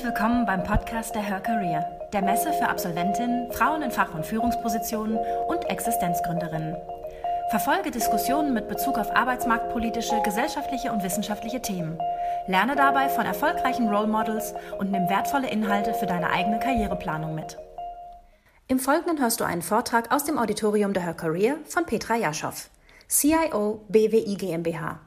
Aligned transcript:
Herzlich 0.00 0.18
willkommen 0.18 0.46
beim 0.46 0.64
Podcast 0.64 1.14
der 1.14 1.20
Her 1.20 1.40
Career, 1.40 1.84
der 2.14 2.22
Messe 2.22 2.54
für 2.54 2.70
Absolventinnen, 2.70 3.52
Frauen 3.52 3.82
in 3.82 3.90
Fach- 3.90 4.14
und 4.14 4.24
Führungspositionen 4.24 5.18
und 5.46 5.68
Existenzgründerinnen. 5.68 6.74
Verfolge 7.50 7.90
Diskussionen 7.90 8.54
mit 8.54 8.66
Bezug 8.66 8.96
auf 8.96 9.14
arbeitsmarktpolitische, 9.14 10.22
gesellschaftliche 10.22 10.90
und 10.90 11.02
wissenschaftliche 11.02 11.60
Themen. 11.60 11.98
Lerne 12.46 12.76
dabei 12.76 13.10
von 13.10 13.26
erfolgreichen 13.26 13.90
Role 13.90 14.06
Models 14.06 14.54
und 14.78 14.90
nimm 14.90 15.06
wertvolle 15.10 15.50
Inhalte 15.50 15.92
für 15.92 16.06
deine 16.06 16.30
eigene 16.30 16.60
Karriereplanung 16.60 17.34
mit. 17.34 17.58
Im 18.68 18.78
Folgenden 18.78 19.20
hörst 19.20 19.40
du 19.40 19.44
einen 19.44 19.60
Vortrag 19.60 20.10
aus 20.14 20.24
dem 20.24 20.38
Auditorium 20.38 20.94
der 20.94 21.02
Her 21.02 21.12
Career 21.12 21.56
von 21.66 21.84
Petra 21.84 22.16
Jaschow, 22.16 22.70
CIO 23.06 23.84
BWI 23.88 24.36
GmbH. 24.36 25.00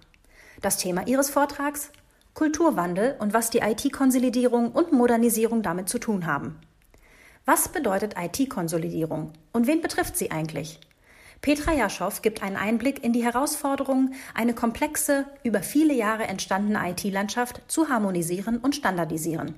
Das 0.62 0.78
Thema 0.78 1.08
ihres 1.08 1.32
Vortrags 1.32 1.90
Kulturwandel 2.34 3.16
und 3.20 3.34
was 3.34 3.52
die 3.52 3.60
IT-Konsolidierung 3.60 4.72
und 4.72 4.92
Modernisierung 4.92 5.62
damit 5.62 5.88
zu 5.88 6.00
tun 6.00 6.26
haben. 6.26 6.60
Was 7.46 7.68
bedeutet 7.68 8.16
IT-Konsolidierung 8.18 9.34
und 9.52 9.68
wen 9.68 9.82
betrifft 9.82 10.18
sie 10.18 10.32
eigentlich? 10.32 10.80
Petra 11.42 11.74
Jaschow 11.74 12.22
gibt 12.24 12.42
einen 12.42 12.56
Einblick 12.56 13.04
in 13.04 13.14
die 13.14 13.24
Herausforderungen, 13.24 14.16
eine 14.34 14.56
komplexe, 14.56 15.26
über 15.44 15.62
viele 15.62 15.94
Jahre 15.94 16.24
entstandene 16.24 16.80
IT-Landschaft 16.90 17.62
zu 17.68 17.90
harmonisieren 17.90 18.58
und 18.58 18.76
standardisieren. 18.76 19.56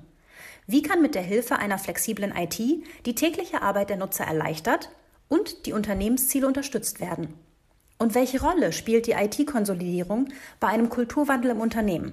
Wie 0.66 0.82
kann 0.82 1.00
mit 1.00 1.14
der 1.14 1.22
Hilfe 1.22 1.56
einer 1.56 1.78
flexiblen 1.78 2.34
IT 2.36 2.58
die 2.58 3.14
tägliche 3.14 3.62
Arbeit 3.62 3.88
der 3.88 3.96
Nutzer 3.96 4.24
erleichtert 4.24 4.90
und 5.28 5.64
die 5.64 5.72
Unternehmensziele 5.72 6.46
unterstützt 6.46 7.00
werden? 7.00 7.32
Und 7.98 8.14
welche 8.14 8.42
Rolle 8.42 8.72
spielt 8.72 9.06
die 9.06 9.12
IT-Konsolidierung 9.12 10.28
bei 10.60 10.66
einem 10.66 10.90
Kulturwandel 10.90 11.52
im 11.52 11.60
Unternehmen? 11.60 12.12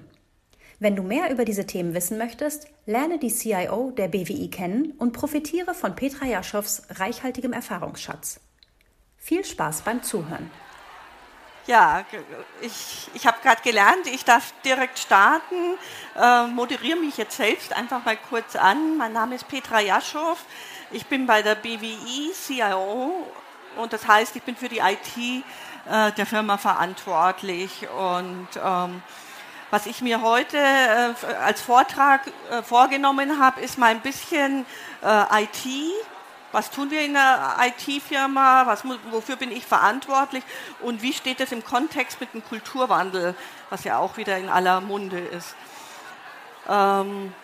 Wenn 0.80 0.96
du 0.96 1.02
mehr 1.02 1.30
über 1.30 1.44
diese 1.44 1.66
Themen 1.66 1.94
wissen 1.94 2.18
möchtest, 2.18 2.66
lerne 2.86 3.18
die 3.18 3.32
CIO 3.32 3.92
der 3.92 4.08
BWI 4.08 4.50
kennen 4.50 4.92
und 4.98 5.12
profitiere 5.12 5.74
von 5.74 5.94
Petra 5.94 6.26
Jaschows 6.26 6.82
reichhaltigem 6.90 7.52
Erfahrungsschatz. 7.52 8.40
Viel 9.16 9.44
Spaß 9.44 9.82
beim 9.82 10.02
Zuhören. 10.02 10.50
Ja, 11.66 12.04
ich, 12.60 13.08
ich 13.14 13.26
habe 13.26 13.38
gerade 13.42 13.62
gelernt, 13.62 14.06
ich 14.12 14.24
darf 14.24 14.52
direkt 14.66 14.98
starten, 14.98 15.78
äh, 16.14 16.46
moderiere 16.48 16.98
mich 16.98 17.16
jetzt 17.16 17.38
selbst 17.38 17.72
einfach 17.72 18.04
mal 18.04 18.18
kurz 18.28 18.54
an. 18.54 18.98
Mein 18.98 19.14
Name 19.14 19.36
ist 19.36 19.48
Petra 19.48 19.80
Jaschow, 19.80 20.38
ich 20.90 21.06
bin 21.06 21.26
bei 21.26 21.40
der 21.40 21.54
BWI 21.54 22.32
CIO 22.34 23.26
und 23.76 23.92
das 23.94 24.06
heißt, 24.06 24.36
ich 24.36 24.42
bin 24.42 24.56
für 24.56 24.68
die 24.68 24.80
IT 24.80 25.16
äh, 25.90 26.12
der 26.12 26.26
Firma 26.26 26.58
verantwortlich 26.58 27.88
und 27.88 28.48
ähm, 28.62 29.02
was 29.74 29.86
ich 29.86 30.02
mir 30.02 30.22
heute 30.22 30.56
äh, 30.56 31.34
als 31.42 31.60
Vortrag 31.60 32.20
äh, 32.48 32.62
vorgenommen 32.62 33.40
habe, 33.40 33.60
ist 33.60 33.76
mal 33.76 33.88
ein 33.88 34.02
bisschen 34.02 34.64
äh, 35.02 35.42
IT, 35.42 35.66
was 36.52 36.70
tun 36.70 36.92
wir 36.92 37.00
in 37.00 37.14
der 37.14 37.56
IT-Firma, 37.60 38.72
wofür 39.10 39.34
bin 39.34 39.50
ich 39.50 39.66
verantwortlich 39.66 40.44
und 40.80 41.02
wie 41.02 41.12
steht 41.12 41.40
das 41.40 41.50
im 41.50 41.64
Kontext 41.64 42.20
mit 42.20 42.34
dem 42.34 42.44
Kulturwandel, 42.44 43.34
was 43.68 43.82
ja 43.82 43.98
auch 43.98 44.16
wieder 44.16 44.38
in 44.38 44.48
aller 44.48 44.80
Munde 44.80 45.18
ist. 45.18 45.56
Ähm, 46.68 47.34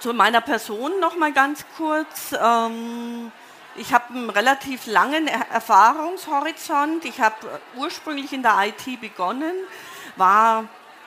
zu 0.00 0.12
meiner 0.12 0.40
Person 0.40 0.98
noch 0.98 1.14
mal 1.16 1.32
ganz 1.32 1.64
kurz. 1.76 2.34
Ähm, 2.36 3.30
ich 3.76 3.94
habe 3.94 4.12
einen 4.12 4.28
relativ 4.28 4.86
langen 4.86 5.28
Erfahrungshorizont. 5.28 7.04
Ich 7.04 7.20
habe 7.20 7.36
ursprünglich 7.76 8.32
in 8.32 8.42
der 8.42 8.56
IT 8.66 9.00
begonnen, 9.00 9.54
war 10.16 10.64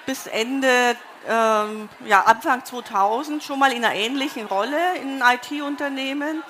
bis 0.08 0.26
Ende 0.26 0.96
ähm, 1.28 1.90
ja, 2.06 2.22
Anfang 2.24 2.66
2000 2.66 3.44
schon 3.44 3.60
mal 3.60 3.72
in 3.72 3.84
einer 3.84 3.94
ähnlichen 3.94 4.48
Rolle 4.48 4.96
in 4.96 5.22
IT-Unternehmen. 5.22 6.42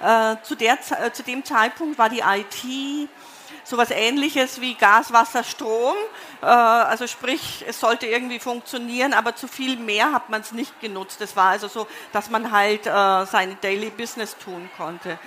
Äh, 0.00 0.36
zu, 0.42 0.54
der, 0.54 0.78
äh, 1.00 1.12
zu 1.12 1.22
dem 1.22 1.44
Zeitpunkt 1.44 1.98
war 1.98 2.08
die 2.08 2.20
IT 2.20 3.10
so 3.64 3.76
etwas 3.76 3.96
ähnliches 3.96 4.60
wie 4.60 4.74
Gas, 4.74 5.12
Wasser, 5.12 5.44
Strom. 5.44 5.96
Äh, 6.40 6.46
also 6.46 7.06
sprich, 7.06 7.64
es 7.66 7.80
sollte 7.80 8.06
irgendwie 8.06 8.38
funktionieren, 8.38 9.12
aber 9.12 9.34
zu 9.34 9.48
viel 9.48 9.76
mehr 9.76 10.12
hat 10.12 10.30
man 10.30 10.40
es 10.40 10.52
nicht 10.52 10.80
genutzt. 10.80 11.20
Es 11.20 11.36
war 11.36 11.50
also 11.50 11.68
so, 11.68 11.86
dass 12.12 12.30
man 12.30 12.52
halt 12.52 12.86
äh, 12.86 13.26
seine 13.26 13.56
Daily 13.60 13.90
Business 13.90 14.36
tun 14.38 14.70
konnte. 14.76 15.18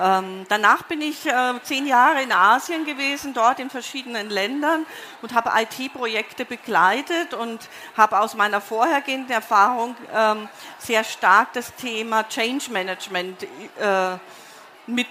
Ähm, 0.00 0.46
danach 0.48 0.84
bin 0.84 1.00
ich 1.00 1.26
äh, 1.26 1.54
zehn 1.62 1.86
Jahre 1.86 2.22
in 2.22 2.30
Asien 2.30 2.84
gewesen, 2.84 3.34
dort 3.34 3.58
in 3.58 3.68
verschiedenen 3.68 4.30
Ländern 4.30 4.86
und 5.22 5.34
habe 5.34 5.50
IT-Projekte 5.56 6.44
begleitet 6.44 7.34
und 7.34 7.68
habe 7.96 8.20
aus 8.20 8.34
meiner 8.34 8.60
vorhergehenden 8.60 9.32
Erfahrung 9.32 9.96
ähm, 10.14 10.48
sehr 10.78 11.02
stark 11.02 11.52
das 11.54 11.74
Thema 11.74 12.28
Change 12.28 12.70
Management 12.70 13.42
äh, 13.42 14.16
mit 14.86 15.08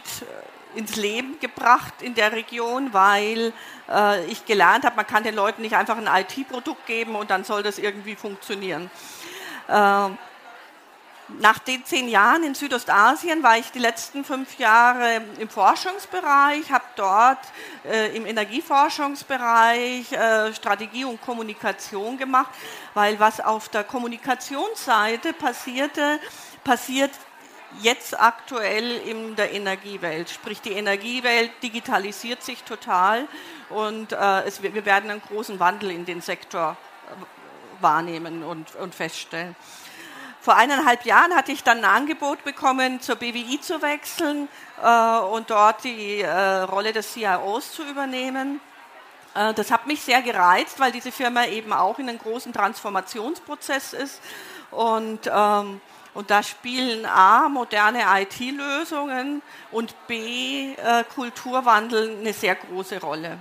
ins 0.75 0.96
Leben 0.96 1.40
gebracht 1.40 2.02
in 2.02 2.14
der 2.14 2.31
Region, 2.31 2.94
weil 2.94 3.52
äh, 3.90 4.25
ich 4.25 4.46
gelernt 4.46 4.86
habe, 4.86 4.96
man 4.96 5.08
kann 5.08 5.24
den 5.24 5.36
Leuten 5.36 5.64
nicht 5.64 5.75
einfach 5.75 5.98
ein 5.98 6.08
IT-Produkt 6.08 6.86
geben 6.86 7.16
und 7.16 7.30
dann 7.30 7.44
soll 7.44 7.64
das 7.64 7.78
irgendwie 7.78 8.16
funktionieren. 8.16 8.90
Äh, 9.68 10.09
nach 11.39 11.59
den 11.59 11.83
zehn 11.83 12.07
Jahren 12.07 12.43
in 12.43 12.55
Südostasien 12.55 13.43
war 13.43 13.57
ich 13.57 13.69
die 13.71 13.79
letzten 13.79 14.23
fünf 14.23 14.57
Jahre 14.59 15.21
im 15.39 15.49
Forschungsbereich, 15.49 16.71
habe 16.71 16.85
dort 16.95 17.39
äh, 17.85 18.15
im 18.15 18.25
Energieforschungsbereich 18.25 20.11
äh, 20.13 20.53
Strategie 20.53 21.03
und 21.03 21.21
Kommunikation 21.21 22.17
gemacht, 22.17 22.51
weil 22.93 23.19
was 23.19 23.41
auf 23.41 23.67
der 23.67 23.83
Kommunikationsseite 23.83 25.33
passierte, 25.33 26.19
passiert 26.63 27.11
jetzt 27.81 28.17
aktuell 28.17 28.97
in 29.05 29.35
der 29.35 29.51
Energiewelt. 29.51 30.29
Sprich, 30.29 30.61
die 30.61 30.71
Energiewelt 30.71 31.51
digitalisiert 31.61 32.41
sich 32.41 32.63
total 32.63 33.27
und 33.69 34.13
äh, 34.13 34.44
es, 34.44 34.63
wir 34.63 34.85
werden 34.85 35.11
einen 35.11 35.21
großen 35.21 35.59
Wandel 35.59 35.91
in 35.91 36.05
den 36.05 36.21
Sektor 36.21 36.77
äh, 37.09 37.81
wahrnehmen 37.83 38.44
und, 38.44 38.75
und 38.75 38.95
feststellen. 38.95 39.55
Vor 40.47 40.56
eineinhalb 40.56 41.03
Jahren 41.03 41.35
hatte 41.35 41.52
ich 41.52 41.62
dann 41.62 41.80
ein 41.80 41.84
Angebot 41.84 42.46
bekommen, 42.46 43.02
zur 43.02 43.18
BWI 43.18 43.59
zu 43.59 43.81
wechseln 43.81 44.47
äh, 44.81 45.18
und 45.19 45.50
dort 45.50 45.84
die 45.84 46.22
äh, 46.22 46.59
Rolle 46.59 46.94
des 46.94 47.12
CIOs 47.12 47.74
zu 47.74 47.84
übernehmen. 47.84 48.62
Äh, 49.36 49.53
das 49.56 49.72
hat 49.72 49.88
mich 49.88 50.02
sehr 50.02 50.22
gereizt, 50.22 50.80
weil 50.80 50.94
diese 50.94 51.12
Firma 51.12 51.44
eben 51.47 51.74
auch 51.74 52.00
in 52.00 52.07
einem 52.07 52.18
großen 52.18 52.53
Transformationsprozess 52.53 53.91
ist 53.91 54.22
und 54.72 55.30
ähm, 55.30 55.81
und 56.13 56.31
da 56.31 56.41
spielen 56.41 57.06
A, 57.06 57.50
moderne 57.50 58.03
IT-Lösungen 58.22 59.41
und 59.74 60.07
B, 60.07 60.75
äh, 60.75 61.03
Kulturwandel 61.13 62.19
eine 62.22 62.31
sehr 62.31 62.56
große 62.56 63.02
Rolle. 63.02 63.38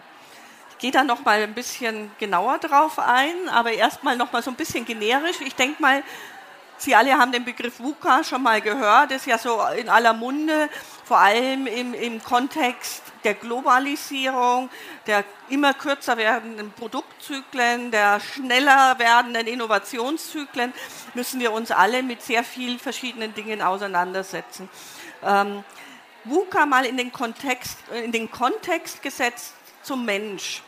Ich 0.72 0.78
gehe 0.78 0.90
da 0.90 1.04
noch 1.04 1.24
mal 1.24 1.40
ein 1.40 1.54
bisschen 1.54 2.10
genauer 2.18 2.58
drauf 2.58 2.98
ein, 2.98 3.48
aber 3.48 3.70
erstmal 3.72 4.16
noch 4.16 4.32
mal 4.32 4.42
so 4.42 4.50
ein 4.50 4.56
bisschen 4.56 4.84
generisch. 4.84 5.40
Ich 5.40 5.54
denke 5.54 5.80
mal, 5.80 6.02
Sie 6.78 6.94
alle 6.94 7.16
haben 7.16 7.32
den 7.32 7.44
Begriff 7.44 7.80
VUCA 7.80 8.22
schon 8.22 8.42
mal 8.42 8.60
gehört, 8.60 9.10
ist 9.10 9.26
ja 9.26 9.38
so 9.38 9.60
in 9.76 9.88
aller 9.88 10.12
Munde, 10.12 10.68
vor 11.04 11.18
allem 11.18 11.66
im, 11.66 11.94
im 11.94 12.22
Kontext 12.22 13.02
der 13.24 13.34
Globalisierung, 13.34 14.68
der 15.06 15.24
immer 15.48 15.72
kürzer 15.74 16.16
werdenden 16.16 16.72
Produktzyklen, 16.72 17.90
der 17.90 18.20
schneller 18.20 18.98
werdenden 18.98 19.46
Innovationszyklen, 19.46 20.72
müssen 21.14 21.40
wir 21.40 21.52
uns 21.52 21.70
alle 21.70 22.02
mit 22.02 22.22
sehr 22.22 22.44
vielen 22.44 22.78
verschiedenen 22.78 23.34
Dingen 23.34 23.62
auseinandersetzen. 23.62 24.68
Ähm, 25.24 25.64
VUCA 26.24 26.66
mal 26.66 26.84
in 26.84 26.96
den 26.96 27.12
Kontext, 27.12 27.78
in 28.04 28.12
den 28.12 28.30
Kontext 28.30 29.02
gesetzt 29.02 29.54
zum 29.82 30.04
Mensch. 30.04 30.62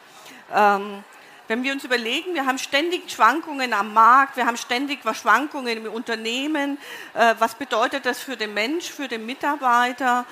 Ähm, 0.55 1.05
wenn 1.49 1.65
wir 1.65 1.73
uns 1.73 1.83
überlegen, 1.83 2.35
wir 2.35 2.47
haben 2.47 2.59
ständig 2.59 3.11
Schwankungen 3.11 3.73
am 3.73 3.93
Markt, 3.95 4.37
wir 4.37 4.47
haben 4.47 4.57
ständig 4.57 5.01
Schwankungen 5.15 5.87
im 5.87 5.93
Unternehmen, 5.93 6.79
äh, 7.15 7.35
was 7.39 7.55
bedeutet 7.55 8.07
das 8.07 8.21
für 8.21 8.37
den 8.37 8.55
Mensch, 8.55 8.91
für 8.91 9.09
den 9.09 9.27
Mitarbeiter? 9.27 10.27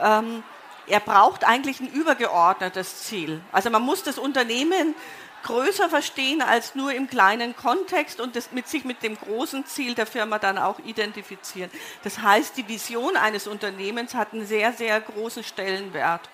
Ähm, 0.00 0.42
er 0.86 1.00
braucht 1.00 1.44
eigentlich 1.44 1.80
ein 1.80 1.88
übergeordnetes 1.88 3.04
Ziel. 3.04 3.40
Also 3.52 3.70
man 3.70 3.82
muss 3.82 4.02
das 4.02 4.18
Unternehmen 4.18 4.94
größer 5.42 5.88
verstehen 5.88 6.40
als 6.40 6.74
nur 6.74 6.92
im 6.92 7.08
kleinen 7.08 7.54
Kontext 7.56 8.20
und 8.20 8.36
das 8.36 8.52
mit 8.52 8.68
sich 8.68 8.84
mit 8.84 9.02
dem 9.02 9.16
großen 9.16 9.66
Ziel 9.66 9.94
der 9.94 10.06
Firma 10.06 10.38
dann 10.38 10.58
auch 10.58 10.78
identifizieren. 10.80 11.70
Das 12.02 12.20
heißt, 12.20 12.56
die 12.56 12.68
Vision 12.68 13.16
eines 13.16 13.46
Unternehmens 13.46 14.14
hat 14.14 14.32
einen 14.32 14.46
sehr, 14.46 14.72
sehr 14.72 15.00
großen 15.00 15.44
Stellenwert. 15.44 16.28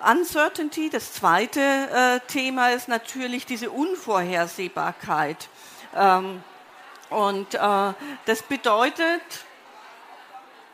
Uncertainty, 0.00 0.90
das 0.90 1.12
zweite 1.12 1.60
äh, 1.60 2.20
Thema 2.30 2.70
ist 2.70 2.88
natürlich 2.88 3.46
diese 3.46 3.70
Unvorhersehbarkeit. 3.70 5.48
Ähm, 5.94 6.42
und 7.08 7.54
äh, 7.54 7.58
das 8.26 8.42
bedeutet, 8.42 9.22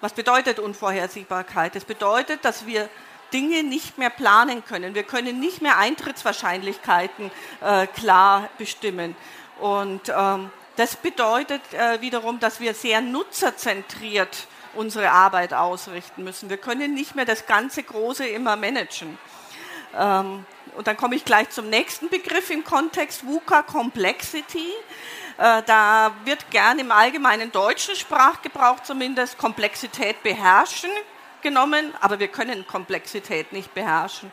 was 0.00 0.12
bedeutet 0.12 0.58
Unvorhersehbarkeit? 0.58 1.76
Das 1.76 1.84
bedeutet, 1.84 2.44
dass 2.44 2.66
wir 2.66 2.88
Dinge 3.32 3.62
nicht 3.62 3.96
mehr 3.98 4.10
planen 4.10 4.64
können. 4.64 4.94
Wir 4.94 5.04
können 5.04 5.38
nicht 5.38 5.62
mehr 5.62 5.78
Eintrittswahrscheinlichkeiten 5.78 7.30
äh, 7.60 7.86
klar 7.86 8.48
bestimmen. 8.58 9.14
Und 9.60 10.12
ähm, 10.14 10.50
Das 10.76 10.96
bedeutet 10.96 11.60
äh, 11.74 12.00
wiederum, 12.00 12.40
dass 12.40 12.58
wir 12.58 12.72
sehr 12.72 13.02
nutzerzentriert 13.02 14.46
unsere 14.74 15.10
Arbeit 15.10 15.54
ausrichten 15.54 16.24
müssen. 16.24 16.50
Wir 16.50 16.56
können 16.56 16.94
nicht 16.94 17.14
mehr 17.14 17.24
das 17.24 17.46
ganze 17.46 17.82
Große 17.82 18.26
immer 18.26 18.56
managen. 18.56 19.18
Ähm, 19.96 20.44
und 20.76 20.86
dann 20.86 20.96
komme 20.96 21.16
ich 21.16 21.24
gleich 21.24 21.50
zum 21.50 21.68
nächsten 21.68 22.08
Begriff 22.08 22.50
im 22.50 22.64
Kontext 22.64 23.26
VUCA 23.26 23.62
Complexity. 23.62 24.72
Äh, 25.38 25.62
da 25.66 26.12
wird 26.24 26.50
gern 26.50 26.78
im 26.78 26.90
allgemeinen 26.90 27.52
deutschen 27.52 27.94
Sprachgebrauch 27.96 28.80
zumindest 28.80 29.38
Komplexität 29.38 30.22
beherrschen 30.22 30.90
genommen, 31.42 31.92
aber 32.00 32.18
wir 32.18 32.28
können 32.28 32.66
Komplexität 32.66 33.52
nicht 33.52 33.74
beherrschen. 33.74 34.30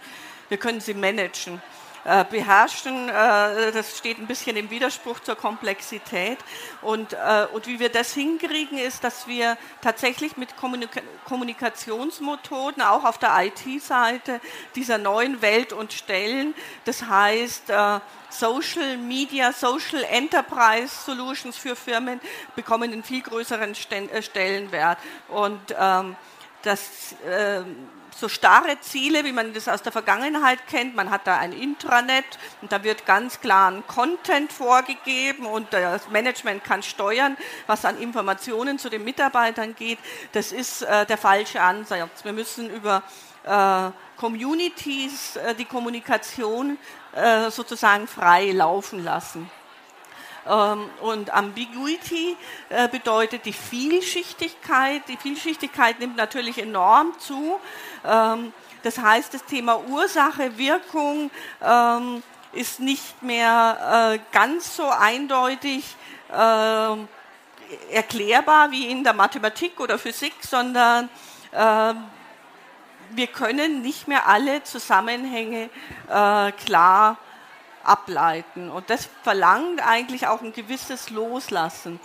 Wir 0.47 0.57
können 0.57 0.79
sie 0.79 0.93
managen. 0.93 1.61
Äh, 2.09 2.25
beherrschen, 2.27 3.07
äh, 3.07 3.71
das 3.71 3.95
steht 3.99 4.17
ein 4.17 4.25
bisschen 4.25 4.57
im 4.57 4.71
Widerspruch 4.71 5.19
zur 5.19 5.35
Komplexität. 5.35 6.39
Und, 6.81 7.13
äh, 7.13 7.45
und 7.53 7.67
wie 7.67 7.79
wir 7.79 7.89
das 7.89 8.15
hinkriegen, 8.15 8.79
ist, 8.79 9.03
dass 9.03 9.27
wir 9.27 9.59
tatsächlich 9.81 10.35
mit 10.35 10.57
Kommunika 10.57 11.01
Kommunikationsmethoden 11.25 12.81
auch 12.81 13.03
auf 13.03 13.19
der 13.19 13.29
IT-Seite 13.45 14.41
dieser 14.73 14.97
neuen 14.97 15.43
Welt 15.43 15.71
und 15.71 15.93
Stellen, 15.93 16.55
das 16.85 17.03
heißt, 17.03 17.69
äh, 17.69 17.99
Social 18.31 18.97
Media, 18.97 19.53
Social 19.53 20.03
Enterprise 20.03 20.95
Solutions 21.05 21.57
für 21.57 21.75
Firmen 21.75 22.19
bekommen 22.55 22.91
einen 22.91 23.03
viel 23.03 23.21
größeren 23.21 23.75
äh, 23.91 24.23
Stellenwert. 24.23 24.97
Und 25.27 25.61
ähm, 25.77 26.15
das 26.63 27.13
äh, 27.25 27.61
so 28.19 28.27
starre 28.27 28.79
Ziele, 28.81 29.23
wie 29.23 29.31
man 29.31 29.53
das 29.53 29.67
aus 29.67 29.81
der 29.81 29.91
Vergangenheit 29.91 30.67
kennt. 30.67 30.95
Man 30.95 31.09
hat 31.09 31.25
da 31.25 31.37
ein 31.37 31.53
Intranet 31.53 32.25
und 32.61 32.71
da 32.71 32.83
wird 32.83 33.05
ganz 33.05 33.39
klar 33.39 33.71
ein 33.71 33.85
Content 33.87 34.51
vorgegeben 34.51 35.45
und 35.45 35.71
das 35.71 36.09
Management 36.09 36.63
kann 36.63 36.83
steuern, 36.83 37.37
was 37.67 37.85
an 37.85 37.97
Informationen 37.97 38.77
zu 38.77 38.89
den 38.89 39.03
Mitarbeitern 39.03 39.75
geht. 39.75 39.99
Das 40.33 40.51
ist 40.51 40.81
äh, 40.81 41.05
der 41.05 41.17
falsche 41.17 41.61
Ansatz. 41.61 42.23
Wir 42.23 42.33
müssen 42.33 42.69
über 42.69 43.03
äh, 43.45 43.91
Communities 44.17 45.37
äh, 45.37 45.55
die 45.55 45.65
Kommunikation 45.65 46.77
äh, 47.13 47.49
sozusagen 47.49 48.07
frei 48.07 48.51
laufen 48.51 49.03
lassen. 49.03 49.49
Ähm, 50.47 50.89
und 51.01 51.33
Ambiguity 51.33 52.37
äh, 52.69 52.87
bedeutet 52.87 53.45
die 53.45 53.53
Vielschichtigkeit. 53.53 55.03
Die 55.07 55.17
Vielschichtigkeit 55.17 55.99
nimmt 55.99 56.15
natürlich 56.15 56.57
enorm 56.57 57.17
zu. 57.19 57.59
Ähm, 58.05 58.53
das 58.83 58.97
heißt, 58.97 59.33
das 59.33 59.43
Thema 59.45 59.79
Ursache, 59.87 60.57
Wirkung 60.57 61.31
ähm, 61.61 62.23
ist 62.53 62.79
nicht 62.79 63.21
mehr 63.21 64.15
äh, 64.15 64.19
ganz 64.31 64.75
so 64.75 64.87
eindeutig 64.87 65.95
erklärbar 67.91 68.69
wie 68.69 68.85
in 68.91 69.03
der 69.03 69.13
Mathematik 69.13 69.79
oder 69.79 69.97
Physik, 69.97 70.35
sondern 70.41 71.09
wir 73.11 73.27
können 73.27 73.81
nicht 73.81 74.07
mehr 74.07 74.27
alle 74.27 74.63
Zusammenhänge 74.63 75.71
äh, 76.07 76.51
klar 76.51 77.17
ableiten. 77.89 78.69
Und 78.69 78.89
das 78.89 79.09
verlangt 79.23 79.81
eigentlich 79.85 80.27
auch 80.27 80.41
ein 80.41 80.53
gewisses 80.53 81.09
Loslassen. 81.09 81.99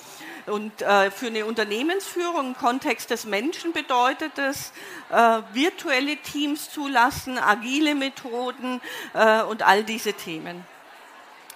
Und 0.46 0.82
äh, 0.82 1.10
für 1.10 1.28
eine 1.28 1.46
Unternehmensführung 1.46 2.48
im 2.48 2.56
Kontext 2.56 3.10
des 3.10 3.25
Menschen 3.25 3.72
bedeutet 3.72 4.38
es, 4.38 4.72
äh, 5.10 5.40
virtuelle 5.52 6.16
Teams 6.16 6.70
zulassen, 6.70 7.38
agile 7.38 7.94
Methoden 7.94 8.81
äh, 9.14 9.42
und 9.42 9.62
all 9.62 9.84
diese 9.84 10.12
Themen. 10.12 10.64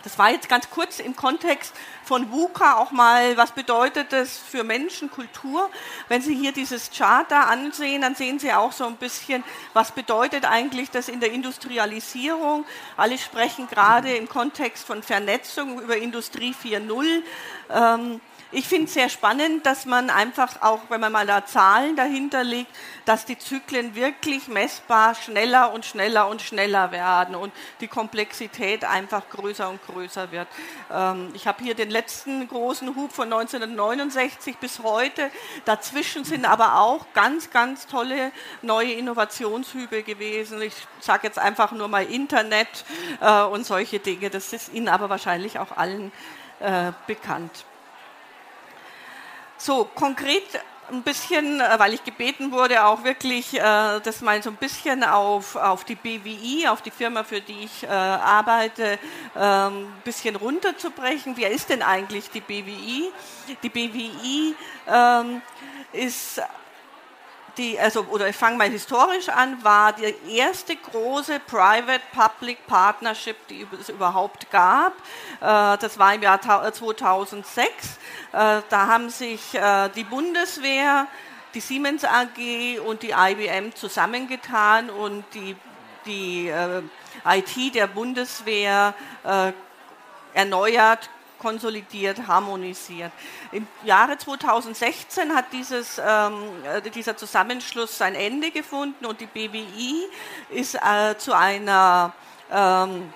Das 0.05 0.17
war 0.17 0.31
jetzt 0.31 0.49
ganz 0.49 0.71
kurz 0.71 1.01
im 1.01 1.17
Kontext 1.17 1.75
von 2.05 2.31
VUCA 2.31 2.77
auch 2.77 2.93
mal, 2.93 3.37
was 3.37 3.51
bedeutet 3.51 4.13
das 4.13 4.39
für 4.39 4.63
Menschen, 4.63 5.11
Kultur. 5.11 5.69
Wenn 6.09 6.23
Sie 6.23 6.37
hier 6.37 6.53
dieses 6.53 6.91
Chart 6.91 7.29
da 7.31 7.43
ansehen, 7.43 8.03
dann 8.03 8.15
sehen 8.15 8.39
Sie 8.39 8.53
auch 8.53 8.73
so 8.73 8.87
ein 8.87 8.97
bisschen, 8.97 9.43
was 9.73 9.91
bedeutet 9.91 10.45
eigentlich 10.45 10.91
das 10.91 11.09
in 11.09 11.19
der 11.19 11.33
Industrialisierung. 11.33 12.65
Alle 12.97 13.19
sprechen 13.19 13.67
gerade 13.67 14.17
im 14.17 14.29
Kontext 14.29 14.87
von 14.87 15.03
Vernetzung 15.03 15.81
über 15.83 15.97
Industrie 15.97 16.55
4.0. 16.55 17.23
Ähm, 17.71 18.21
ich 18.51 18.67
finde 18.67 18.87
es 18.87 18.95
sehr 18.95 19.11
spannend, 19.11 19.67
dass 19.67 19.85
man 19.85 20.09
einfach 20.09 20.63
auch, 20.63 20.81
wenn 20.89 21.03
man 21.03 21.13
mal 21.13 21.27
da 21.27 21.45
Zahlen 21.45 21.97
dahinter 21.97 22.45
legt, 22.45 22.71
dass 23.05 23.27
die 23.27 23.37
Zyklen 23.37 23.95
wirklich 23.95 24.49
messbar 24.49 25.15
schneller 25.15 25.75
und 25.75 25.85
schneller 25.85 26.29
und 26.29 26.41
schneller 26.41 26.91
werden 26.91 27.35
und 27.35 27.53
die 27.81 27.89
Komplexität 27.89 28.87
einfach 28.87 29.29
größer 29.29 29.69
und 29.69 29.85
größer 29.85 30.33
wird. 30.33 30.49
Ähm, 30.91 31.31
ich 31.35 31.47
habe 31.47 31.63
hier 31.63 31.75
den 31.75 31.91
letzten 31.91 32.49
großen 32.49 32.97
Hub 32.97 33.13
von 33.13 33.31
1969 33.31 34.57
bis 34.57 34.83
heute. 34.83 35.31
Dazwischen 35.67 36.25
sind 36.25 36.47
aber 36.47 36.81
auch 36.81 37.07
ganz, 37.13 37.51
ganz 37.51 37.87
tolle 37.87 38.33
neue 38.63 38.93
Innovationshübe 38.93 40.03
gewesen. 40.03 40.63
Ich 40.63 40.75
sage 41.01 41.27
jetzt 41.27 41.39
einfach 41.39 41.73
nur 41.73 41.89
mal 41.89 42.05
Internet 42.05 42.85
äh, 43.21 43.43
und 43.43 43.67
solche 43.67 43.99
Dinge. 43.99 44.31
Das 44.31 44.55
ist 44.55 44.73
Ihnen 44.73 44.89
aber 44.89 45.11
wahrscheinlich 45.11 45.59
auch 45.59 45.77
allen 45.77 46.13
äh, 46.61 46.93
bekannt. 47.07 47.68
So, 49.61 49.89
konkret 49.93 50.45
ein 50.91 51.03
bisschen, 51.03 51.61
äh, 51.61 51.79
weil 51.79 51.95
ich 51.95 52.05
gebeten 52.05 52.53
wurde, 52.53 52.85
auch 52.85 53.03
wirklich 53.03 53.55
äh, 53.55 53.61
das 54.01 54.21
mal 54.21 54.41
so 54.41 54.51
ein 54.51 54.57
bisschen 54.57 55.03
auf, 55.03 55.57
auf 55.57 55.85
die 55.85 55.97
BWI, 55.97 56.69
auf 56.69 56.81
die 56.81 56.93
Firma, 56.93 57.25
für 57.25 57.41
die 57.41 57.65
ich 57.65 57.83
äh, 57.83 57.89
arbeite, 57.89 59.01
ähm, 59.37 59.87
ein 59.87 60.03
bisschen 60.05 60.37
runterzubrechen. 60.37 61.37
Wer 61.37 61.51
ist 61.51 61.71
denn 61.71 61.83
eigentlich 61.83 62.31
die 62.31 62.41
BWI? 62.41 63.11
Die 63.63 63.69
BWI 63.69 64.55
ähm, 64.87 65.43
ist 65.93 66.41
die, 67.59 67.79
also, 67.79 68.07
oder 68.11 68.29
ich 68.29 68.37
fange 68.37 68.57
mal 68.57 68.71
historisch 68.71 69.29
an, 69.29 69.63
war 69.65 69.93
die 69.93 70.15
erste 70.37 70.77
große 70.77 71.41
Private-Public 71.41 72.67
Partnership, 72.67 73.37
die 73.49 73.67
es 73.79 73.89
überhaupt 73.89 74.51
gab. 74.51 74.93
Äh, 75.41 75.77
das 75.79 75.99
war 75.99 76.15
im 76.15 76.23
Jahr 76.23 76.41
2006. 76.41 77.67
Äh, 78.33 78.63
da 78.69 78.87
haben 78.87 79.11
sich 79.11 79.55
äh, 79.55 79.89
die 79.91 80.05
Bundeswehr, 80.05 81.07
die 81.55 81.61
Siemens 81.61 82.05
AG 82.05 82.79
und 82.87 83.03
die 83.03 83.11
IBM 83.11 83.75
zusammengetan 83.75 84.91
und 84.91 85.25
die, 85.35 85.57
die 86.07 86.53
IT 87.25 87.75
der 87.75 87.87
Bundeswehr 87.87 88.95
erneuert, 90.35 91.11
konsolidiert, 91.39 92.27
harmonisiert. 92.27 93.13
Im 93.53 93.67
Jahre 93.85 94.19
2016 94.19 95.35
hat 95.35 95.47
dieses, 95.53 96.01
ähm, 96.05 96.35
äh, 96.65 96.83
dieser 96.91 97.17
Zusammenschluss 97.17 97.97
sein 97.97 98.15
Ende 98.15 98.51
gefunden 98.51 99.07
und 99.07 99.21
die 99.21 99.27
BWI 99.27 100.05
ist 100.51 100.75
äh, 100.75 101.17
zu 101.19 101.33
einer 101.33 102.13
ähm, 102.51 103.13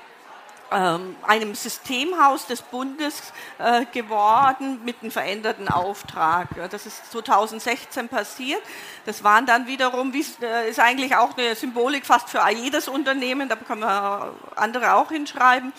einem 0.73 1.55
Systemhaus 1.55 2.47
des 2.47 2.62
Bundes 2.62 3.33
äh, 3.59 3.85
geworden 3.93 4.81
mit 4.85 4.97
einem 5.02 5.11
veränderten 5.11 5.69
Auftrag. 5.69 6.49
Das 6.71 6.87
ist 6.87 7.11
2016 7.12 8.09
passiert. 8.09 8.62
Das 9.05 9.25
waren 9.25 9.47
dann 9.47 9.67
wiederum, 9.67 10.12
wie, 10.12 10.25
äh, 10.43 10.71
ist 10.71 10.81
eigentlich 10.81 11.17
auch 11.17 11.37
eine 11.37 11.55
Symbolik 11.55 12.07
fast 12.07 12.31
für 12.31 12.43
jedes 12.50 12.88
Unternehmen, 12.88 13.49
da 13.49 13.57
können 13.57 13.81
wir 13.81 14.35
andere 14.57 14.95
auch 14.95 15.11
hinschreiben. 15.11 15.73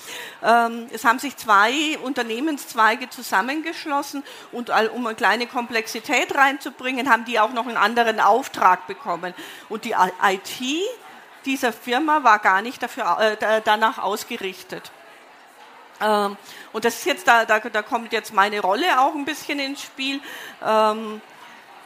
Ähm, 0.43 0.87
es 0.91 1.05
haben 1.05 1.19
sich 1.19 1.37
zwei 1.37 1.97
Unternehmenszweige 2.03 3.09
zusammengeschlossen 3.09 4.23
und 4.51 4.69
um 4.69 5.07
eine 5.07 5.15
kleine 5.15 5.47
Komplexität 5.47 6.35
reinzubringen, 6.35 7.09
haben 7.09 7.25
die 7.25 7.39
auch 7.39 7.53
noch 7.53 7.67
einen 7.67 7.77
anderen 7.77 8.19
Auftrag 8.19 8.87
bekommen. 8.87 9.33
Und 9.69 9.85
die 9.85 9.95
IT 10.21 10.61
dieser 11.45 11.73
Firma 11.73 12.23
war 12.23 12.39
gar 12.39 12.61
nicht 12.61 12.81
dafür, 12.81 13.19
äh, 13.19 13.61
danach 13.63 13.97
ausgerichtet. 13.97 14.91
Ähm, 16.01 16.37
und 16.71 16.85
das 16.85 16.95
ist 16.95 17.05
jetzt, 17.05 17.27
da, 17.27 17.45
da, 17.45 17.59
da, 17.59 17.81
kommt 17.81 18.11
jetzt 18.13 18.33
meine 18.33 18.59
Rolle 18.59 18.99
auch 18.99 19.13
ein 19.13 19.25
bisschen 19.25 19.59
ins 19.59 19.83
Spiel. 19.83 20.19
Ähm, 20.65 21.21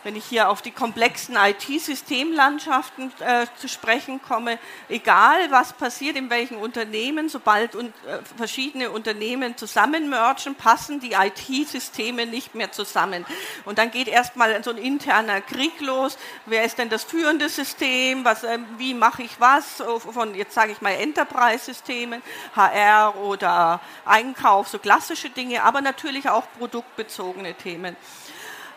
wenn 0.08 0.16
ich 0.16 0.24
hier 0.24 0.48
auf 0.48 0.62
die 0.62 0.72
komplexen 0.72 1.36
IT-Systemlandschaften 1.36 3.12
äh, 3.20 3.46
zu 3.58 3.68
sprechen 3.68 4.22
komme, 4.22 4.58
egal 4.88 5.52
was 5.52 5.74
passiert 5.74 6.16
in 6.16 6.30
welchen 6.30 6.56
Unternehmen, 6.56 7.28
sobald 7.28 7.76
un 7.76 7.88
äh, 7.88 8.20
verschiedene 8.38 8.90
Unternehmen 8.90 9.58
zusammenmergen, 9.58 10.56
passen 10.56 11.02
die 11.02 11.12
IT-Systeme 11.12 12.26
nicht 12.26 12.56
mehr 12.56 12.72
zusammen. 12.72 13.26
Und 13.66 13.80
dann 13.80 13.92
geht 13.92 14.08
erstmal 14.08 14.64
so 14.64 14.70
ein 14.70 14.78
interner 14.78 15.42
Krieg 15.42 15.82
los. 15.82 16.18
Wer 16.46 16.64
ist 16.64 16.78
denn 16.78 16.88
das 16.88 17.04
führende 17.04 17.50
System? 17.50 18.24
Was, 18.24 18.46
äh, 18.46 18.60
wie 18.78 18.94
mache 18.94 19.24
ich 19.24 19.42
was? 19.42 19.84
Von, 20.14 20.36
jetzt 20.36 20.54
sage 20.54 20.72
ich 20.72 20.80
mal, 20.80 20.92
Enterprise-Systemen, 20.92 22.22
HR 22.56 23.18
oder 23.18 23.82
Einkauf, 24.06 24.70
so 24.70 24.80
klassische 24.80 25.30
Dinge, 25.30 25.64
aber 25.64 25.82
natürlich 25.82 26.30
auch 26.30 26.46
produktbezogene 26.58 27.56
Themen. 27.56 27.98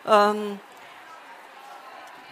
Ähm, 0.05 0.59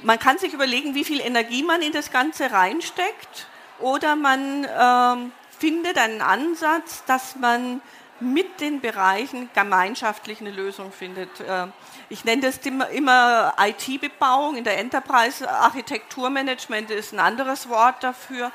man 0.03 0.19
kann 0.19 0.37
sich 0.37 0.53
überlegen, 0.53 0.95
wie 0.95 1.03
viel 1.03 1.19
Energie 1.19 1.63
man 1.63 1.81
in 1.81 1.91
das 1.91 2.11
Ganze 2.11 2.51
reinsteckt 2.51 3.47
oder 3.79 4.15
man 4.15 4.65
ähm, 4.65 5.33
findet 5.57 5.97
einen 5.97 6.21
Ansatz, 6.21 7.03
dass 7.05 7.35
man 7.35 7.81
mit 8.19 8.59
den 8.59 8.81
Bereichen 8.81 9.49
gemeinschaftlich 9.53 10.41
eine 10.41 10.51
Lösung 10.51 10.91
findet. 10.91 11.39
Äh, 11.39 11.67
ich 12.09 12.25
nenne 12.25 12.41
das 12.41 12.57
immer, 12.65 12.89
immer 12.89 13.53
IT-Bebauung. 13.57 14.57
In 14.57 14.65
der 14.65 14.77
Enterprise-Architekturmanagement 14.79 16.91
ist 16.91 17.13
ein 17.13 17.19
anderes 17.19 17.69
Wort 17.69 18.03
dafür. 18.03 18.51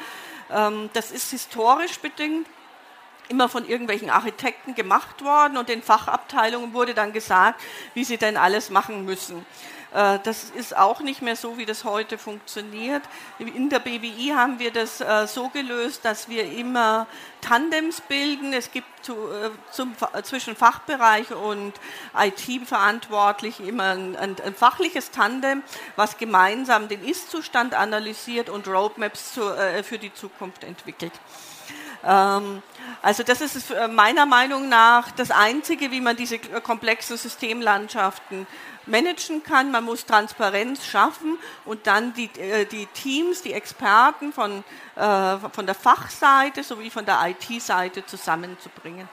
Ähm, 0.50 0.90
das 0.92 1.10
ist 1.10 1.30
historisch 1.30 1.98
bedingt 1.98 2.46
immer 3.28 3.48
von 3.48 3.66
irgendwelchen 3.66 4.10
Architekten 4.10 4.74
gemacht 4.74 5.24
worden 5.24 5.56
und 5.56 5.70
den 5.70 5.82
Fachabteilungen 5.82 6.74
wurde 6.74 6.92
dann 6.92 7.14
gesagt, 7.14 7.58
wie 7.94 8.04
sie 8.04 8.18
denn 8.18 8.36
alles 8.36 8.68
machen 8.68 9.06
müssen. 9.06 9.46
Äh, 9.94 10.18
das 10.24 10.50
ist 10.50 10.76
auch 10.76 11.00
nicht 11.00 11.22
mehr 11.22 11.36
so, 11.36 11.56
wie 11.56 11.66
das 11.66 11.84
heute 11.84 12.18
funktioniert. 12.18 13.02
In 13.38 13.70
der 13.70 13.78
BWI 13.78 14.32
haben 14.34 14.58
wir 14.58 14.72
das 14.72 15.00
äh, 15.00 15.26
so 15.28 15.48
gelöst, 15.48 16.04
dass 16.04 16.28
wir 16.28 16.50
immer 16.52 17.06
Tandems 17.40 18.00
bilden. 18.00 18.52
Es 18.52 18.72
gibt 18.72 19.08
äh, 19.08 19.12
zum, 19.70 19.94
zwischen 20.24 20.56
Fachbereich 20.56 21.32
und 21.32 21.74
IT-Verantwortlich 22.18 23.60
immer 23.60 23.84
ein, 23.84 24.16
ein, 24.16 24.36
ein, 24.44 24.54
fachliches 24.54 25.12
Tandem, 25.12 25.62
was 25.94 26.18
gemeinsam 26.18 26.88
den 26.88 27.04
Ist-Zustand 27.04 27.74
analysiert 27.74 28.50
und 28.50 28.66
Roadmaps 28.66 29.34
zu, 29.34 29.42
für 29.84 29.98
die 29.98 30.12
Zukunft 30.12 30.64
entwickelt. 30.64 31.12
Ähm, 32.02 32.62
also 33.00 33.22
das 33.22 33.40
ist 33.40 33.72
meiner 33.90 34.26
Meinung 34.26 34.68
nach 34.68 35.10
das 35.12 35.30
Einzige, 35.30 35.90
wie 35.90 36.00
man 36.00 36.16
diese 36.16 36.38
komplexen 36.38 37.16
Systemlandschaften 37.16 38.46
managen 38.86 39.42
kann. 39.42 39.70
Man 39.70 39.84
muss 39.84 40.06
Transparenz 40.06 40.84
schaffen 40.86 41.38
und 41.64 41.86
dann 41.86 42.14
die, 42.14 42.30
äh, 42.38 42.64
die 42.66 42.86
Teams, 42.86 43.42
die 43.42 43.52
Experten 43.52 44.32
von, 44.32 44.64
äh, 44.96 45.36
von 45.52 45.66
der 45.66 45.74
Fachseite 45.74 46.62
sowie 46.62 46.90
von 46.90 47.04
der 47.04 47.18
IT-Seite 47.26 48.04
zusammenzubringen. 48.06 49.08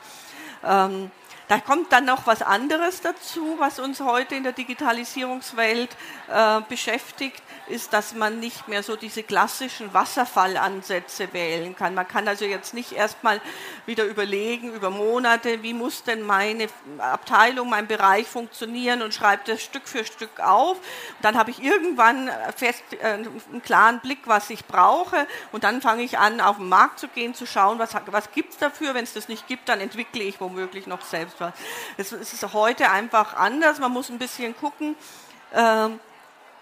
Ähm, 0.63 1.11
da 1.51 1.60
kommt 1.60 1.91
dann 1.91 2.05
noch 2.05 2.27
was 2.27 2.41
anderes 2.41 3.01
dazu, 3.01 3.58
was 3.60 3.77
uns 3.77 4.00
heute 4.00 4.36
in 4.36 4.43
der 4.43 4.53
Digitalisierungswelt 4.53 5.89
äh, 6.29 6.62
beschäftigt 6.70 7.43
ist, 7.67 7.91
dass 7.91 8.15
man 8.15 8.39
nicht 8.39 8.70
mehr 8.70 8.84
so 8.84 8.96
diese 8.96 9.22
klassischen 9.22 9.93
Wasserfallansätze 9.93 11.34
wählen 11.34 11.75
kann. 11.75 11.93
Man 11.93 12.08
kann 12.08 12.29
also 12.29 12.46
jetzt 12.46 12.74
nicht 12.74 12.93
erstmal 12.93 13.41
wieder 13.86 14.05
überlegen 14.05 14.74
über 14.74 14.91
Monate, 14.91 15.62
wie 15.62 15.74
muss 15.74 16.03
denn 16.03 16.22
meine 16.22 16.67
Abteilung, 17.00 17.70
mein 17.70 17.86
Bereich 17.86 18.27
funktionieren 18.27 19.01
und 19.01 19.13
schreibt 19.13 19.50
das 19.50 19.62
Stück 19.62 19.89
für 19.89 20.05
Stück 20.05 20.39
auf. 20.39 20.77
Dann 21.22 21.38
habe 21.38 21.51
ich 21.51 21.62
irgendwann 21.62 22.29
fest, 22.55 22.81
äh, 23.01 23.08
einen 23.08 23.62
klaren 23.62 24.00
Blick, 24.00 24.20
was 24.24 24.50
ich 24.50 24.63
brauche 24.67 25.27
und 25.51 25.65
dann 25.65 25.81
fange 25.81 26.03
ich 26.03 26.17
an, 26.17 26.39
auf 26.39 26.55
den 26.55 26.70
Markt 26.70 27.00
zu 27.00 27.10
gehen, 27.10 27.34
zu 27.34 27.46
schauen, 27.46 27.77
was, 27.77 27.93
was 28.05 28.31
gibt 28.31 28.53
es 28.53 28.58
dafür. 28.58 28.93
Wenn 28.93 29.03
es 29.03 29.12
das 29.12 29.27
nicht 29.27 29.48
gibt, 29.50 29.67
dann 29.67 29.81
entwickle 29.81 30.24
ich 30.24 30.39
womöglich 30.39 30.88
noch 30.88 31.01
selbst 31.01 31.40
was. 31.41 31.53
Es 31.98 32.12
ist 32.13 32.53
heute 32.53 32.89
einfach 32.89 33.36
anders. 33.36 33.79
Man 33.79 33.91
muss 33.91 34.10
ein 34.10 34.17
bisschen 34.17 34.55
gucken, 34.55 34.95
ähm, 35.53 36.00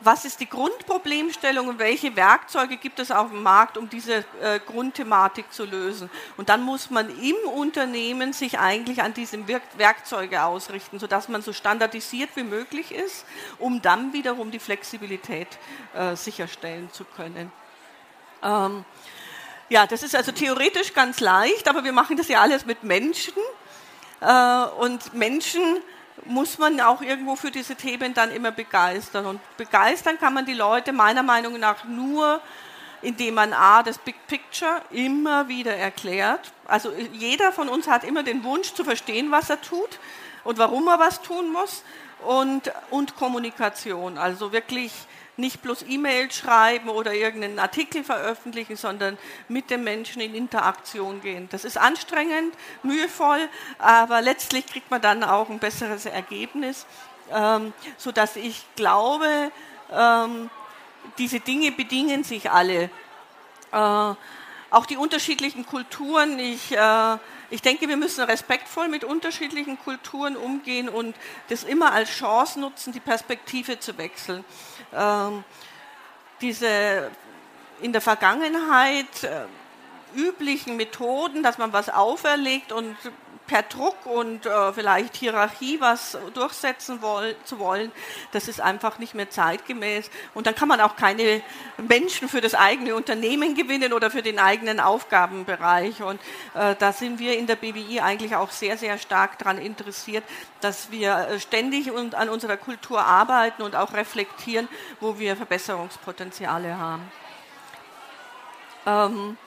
was 0.02 0.24
ist 0.24 0.40
die 0.40 0.48
Grundproblemstellung 0.48 1.68
und 1.68 1.80
welche 1.80 2.16
Werkzeuge 2.16 2.78
gibt 2.78 3.00
es 3.00 3.12
auf 3.12 3.30
dem 3.32 3.44
Markt, 3.44 3.78
um 3.78 3.90
diese 3.90 4.24
äh, 4.42 4.60
Grundthematik 4.66 5.52
zu 5.52 5.66
lösen. 5.66 6.10
Und 6.38 6.50
dann 6.50 6.64
muss 6.64 6.90
man 6.90 7.10
im 7.22 7.36
Unternehmen 7.54 8.32
sich 8.32 8.60
eigentlich 8.60 9.02
an 9.02 9.14
diese 9.14 9.48
Werk 9.48 9.64
Werkzeuge 9.76 10.44
ausrichten, 10.44 11.00
sodass 11.00 11.28
man 11.28 11.42
so 11.42 11.52
standardisiert 11.52 12.30
wie 12.36 12.44
möglich 12.44 12.94
ist, 12.94 13.26
um 13.58 13.82
dann 13.82 14.14
wiederum 14.14 14.52
die 14.52 14.60
Flexibilität 14.60 15.48
äh, 15.94 16.16
sicherstellen 16.16 16.90
zu 16.94 17.04
können. 17.04 17.52
Ähm, 18.42 18.86
ja, 19.68 19.86
das 19.86 20.02
ist 20.02 20.16
also 20.16 20.32
theoretisch 20.32 20.94
ganz 20.94 21.20
leicht, 21.20 21.68
aber 21.68 21.84
wir 21.84 21.92
machen 21.92 22.16
das 22.18 22.28
ja 22.30 22.42
alles 22.42 22.66
mit 22.66 22.84
Menschen. 22.84 23.34
Äh, 24.22 24.64
und 24.80 25.14
Menschen 25.14 25.80
muss 26.26 26.58
man 26.58 26.80
auch 26.82 27.02
irgendwo 27.02 27.36
für 27.36 27.52
diese 27.52 27.76
Themen 27.76 28.14
dann 28.14 28.32
immer 28.32 28.52
begeistern. 28.52 29.26
Und 29.26 29.42
begeistern 29.58 30.20
kann 30.20 30.34
man 30.34 30.46
die 30.46 30.54
Leute 30.54 30.94
meiner 30.94 31.24
Meinung 31.24 31.60
nach 31.60 31.86
nur, 31.86 32.42
indem 33.02 33.36
man 33.36 33.54
A, 33.54 33.84
das 33.84 33.98
Big 33.98 34.16
Picture 34.28 34.82
immer 34.92 35.48
wieder 35.48 35.76
erklärt. 35.76 36.52
Also 36.66 36.92
jeder 37.14 37.52
von 37.52 37.70
uns 37.70 37.88
hat 37.88 38.04
immer 38.04 38.24
den 38.24 38.44
Wunsch 38.44 38.74
zu 38.74 38.84
verstehen, 38.84 39.32
was 39.32 39.50
er 39.50 39.62
tut 39.62 40.00
und 40.44 40.58
warum 40.58 40.88
er 40.88 41.00
was 41.00 41.22
tun 41.22 41.52
muss. 41.52 41.84
Und, 42.26 42.70
und 42.90 43.16
Kommunikation, 43.16 44.18
also 44.18 44.52
wirklich 44.52 44.92
nicht 45.40 45.62
bloß 45.62 45.86
E-Mails 45.88 46.36
schreiben 46.36 46.90
oder 46.90 47.14
irgendeinen 47.14 47.60
Artikel 47.60 48.04
veröffentlichen, 48.04 48.76
sondern 48.76 49.18
mit 49.48 49.70
den 49.70 49.84
Menschen 49.84 50.22
in 50.22 50.36
Interaktion 50.36 51.22
gehen. 51.22 51.48
Das 51.52 51.66
ist 51.66 51.78
anstrengend, 51.78 52.54
mühevoll, 52.84 53.50
aber 53.80 54.22
letztlich 54.22 54.68
kriegt 54.68 54.92
man 54.92 55.02
dann 55.02 55.24
auch 55.24 55.50
ein 55.50 55.60
besseres 55.60 56.06
Ergebnis, 56.06 56.86
ähm, 57.32 57.74
sodass 57.98 58.36
ich 58.36 58.66
glaube, 58.76 59.52
ähm, 59.92 60.50
diese 61.18 61.40
Dinge 61.40 61.72
bedingen 61.72 62.24
sich 62.24 62.52
alle. 62.52 62.90
Äh, 63.72 64.14
auch 64.72 64.86
die 64.86 64.98
unterschiedlichen 64.98 65.66
Kulturen, 65.66 66.38
ich, 66.38 66.72
äh, 66.72 67.18
ich 67.50 67.64
denke, 67.64 67.88
wir 67.88 67.98
müssen 67.98 68.24
respektvoll 68.24 68.88
mit 68.88 69.04
unterschiedlichen 69.04 69.80
Kulturen 69.80 70.36
umgehen 70.36 70.90
und 70.90 71.16
das 71.48 71.64
immer 71.64 71.92
als 71.92 72.12
Chance 72.12 72.60
nutzen, 72.60 72.94
die 72.94 73.00
Perspektive 73.00 73.80
zu 73.80 73.98
wechseln 73.98 74.46
diese 76.42 77.12
in 77.82 77.94
der 77.94 78.02
Vergangenheit 78.02 79.24
äh, 79.24 79.46
üblichen 80.16 80.76
Methoden, 80.76 81.44
dass 81.44 81.58
man 81.58 81.72
was 81.74 81.90
auferlegt 81.90 82.72
und 82.72 82.96
per 83.50 83.64
Druck 83.64 84.06
und 84.06 84.46
äh, 84.46 84.74
vielleicht 84.74 85.16
Hierarchie 85.16 85.82
was 85.82 86.16
durchsetzen 86.36 87.02
woll 87.02 87.36
zu 87.46 87.58
wollen, 87.58 87.92
das 88.32 88.48
ist 88.48 88.62
einfach 88.62 89.00
nicht 89.00 89.16
mehr 89.16 89.32
zeitgemäß. 89.32 90.12
Und 90.36 90.46
dann 90.46 90.54
kann 90.54 90.68
man 90.68 90.80
auch 90.80 90.96
keine 90.96 91.42
Menschen 91.78 92.30
für 92.30 92.42
das 92.42 92.54
eigene 92.54 92.94
Unternehmen 92.94 93.56
gewinnen 93.56 93.92
oder 93.92 94.12
für 94.12 94.22
den 94.22 94.38
eigenen 94.38 94.80
Aufgabenbereich. 94.80 96.04
Und 96.04 96.22
äh, 96.54 96.76
da 96.78 96.94
sind 96.94 97.18
wir 97.18 97.40
in 97.40 97.48
der 97.48 97.56
BWI 97.56 98.02
eigentlich 98.02 98.36
auch 98.36 98.52
sehr, 98.52 98.78
sehr 98.78 99.00
stark 99.00 99.40
daran 99.40 99.58
interessiert, 99.58 100.24
dass 100.62 100.92
wir 100.92 101.18
äh, 101.18 101.40
ständig 101.40 101.90
und 101.90 102.14
an 102.14 102.30
unserer 102.30 102.58
Kultur 102.58 103.04
arbeiten 103.04 103.64
und 103.64 103.76
auch 103.76 103.94
reflektieren, 103.94 104.68
wo 105.00 105.18
wir 105.18 105.36
Verbesserungspotenziale 105.36 106.78
haben. 106.78 107.12
Ähm, 108.86 109.38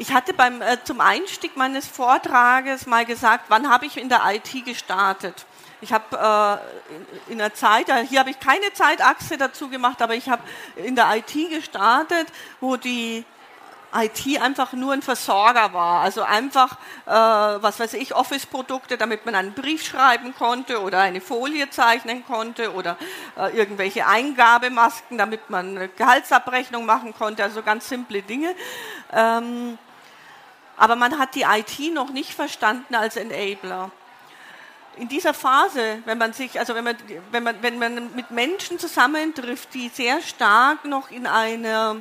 ich 0.00 0.14
hatte 0.14 0.32
beim, 0.32 0.62
äh, 0.62 0.82
zum 0.82 0.98
Einstieg 1.02 1.58
meines 1.58 1.86
Vortrages 1.86 2.86
mal 2.86 3.04
gesagt, 3.04 3.44
wann 3.48 3.68
habe 3.68 3.84
ich 3.84 3.98
in 3.98 4.08
der 4.08 4.22
IT 4.32 4.64
gestartet? 4.64 5.44
Ich 5.82 5.92
habe 5.92 6.62
äh, 7.28 7.32
in, 7.32 7.36
der 7.36 7.52
Zeit, 7.52 7.92
hier 8.08 8.20
habe 8.20 8.30
ich 8.30 8.40
keine 8.40 8.72
Zeitachse 8.72 9.36
dazu 9.36 9.68
gemacht, 9.68 10.00
aber 10.00 10.14
ich 10.14 10.30
habe 10.30 10.42
in 10.76 10.96
der 10.96 11.14
IT 11.16 11.50
gestartet, 11.50 12.28
wo 12.60 12.76
die 12.76 13.26
IT 13.92 14.40
einfach 14.40 14.72
nur 14.72 14.94
ein 14.94 15.02
Versorger 15.02 15.74
war. 15.74 16.00
Also 16.00 16.22
einfach, 16.22 16.78
äh, 17.04 17.10
was 17.10 17.78
weiß 17.78 17.92
ich, 17.94 18.14
Office-Produkte, 18.14 18.96
damit 18.96 19.26
man 19.26 19.34
einen 19.34 19.52
Brief 19.52 19.84
schreiben 19.84 20.34
konnte 20.34 20.80
oder 20.80 21.00
eine 21.00 21.20
Folie 21.20 21.68
zeichnen 21.68 22.24
konnte 22.24 22.72
oder 22.72 22.96
äh, 23.36 23.54
irgendwelche 23.54 24.06
Eingabemasken, 24.06 25.18
damit 25.18 25.50
man 25.50 25.76
eine 25.76 25.88
Gehaltsabrechnung 25.88 26.86
machen 26.86 27.12
konnte. 27.12 27.42
Also 27.42 27.62
ganz 27.62 27.86
simple 27.86 28.22
Dinge. 28.22 28.54
Ähm, 29.12 29.78
aber 30.80 30.96
man 30.96 31.18
hat 31.18 31.34
die 31.34 31.42
IT 31.42 31.92
noch 31.92 32.10
nicht 32.10 32.32
verstanden 32.32 32.94
als 32.94 33.16
Enabler. 33.16 33.90
In 34.96 35.08
dieser 35.08 35.34
Phase, 35.34 35.98
wenn 36.06 36.16
man 36.16 36.32
sich, 36.32 36.58
also 36.58 36.74
wenn 36.74 36.84
man, 36.84 36.96
wenn 37.30 37.42
man, 37.42 37.62
wenn 37.62 37.78
man 37.78 38.14
mit 38.14 38.30
Menschen 38.30 38.78
zusammentrifft, 38.78 39.74
die 39.74 39.90
sehr 39.90 40.22
stark 40.22 40.86
noch 40.86 41.10
in 41.10 41.26
einer 41.26 41.96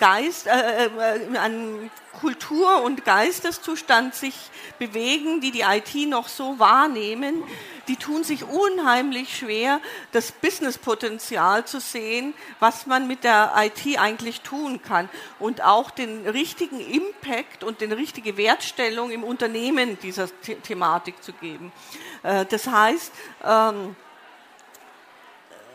Geist, 0.00 0.46
äh, 0.46 0.86
äh, 0.86 1.36
an 1.36 1.90
Kultur- 2.20 2.82
und 2.82 3.04
Geisteszustand 3.04 4.14
sich 4.14 4.34
bewegen, 4.78 5.40
die 5.40 5.52
die 5.52 5.60
IT 5.60 5.94
noch 6.08 6.26
so 6.26 6.58
wahrnehmen, 6.58 7.44
die 7.86 7.96
tun 7.96 8.24
sich 8.24 8.44
unheimlich 8.44 9.36
schwer, 9.36 9.80
das 10.12 10.32
Businesspotenzial 10.32 11.66
zu 11.66 11.80
sehen, 11.80 12.34
was 12.58 12.86
man 12.86 13.06
mit 13.06 13.24
der 13.24 13.52
IT 13.56 13.98
eigentlich 13.98 14.40
tun 14.40 14.80
kann 14.82 15.08
und 15.38 15.62
auch 15.62 15.90
den 15.90 16.26
richtigen 16.26 16.80
Impact 16.80 17.62
und 17.62 17.80
die 17.80 17.86
richtige 17.86 18.36
Wertstellung 18.36 19.10
im 19.10 19.22
Unternehmen 19.22 19.98
dieser 20.00 20.28
The 20.42 20.56
Thematik 20.56 21.22
zu 21.22 21.32
geben. 21.34 21.72
Äh, 22.22 22.46
das 22.46 22.66
heißt, 22.66 23.12
ähm, 23.44 23.96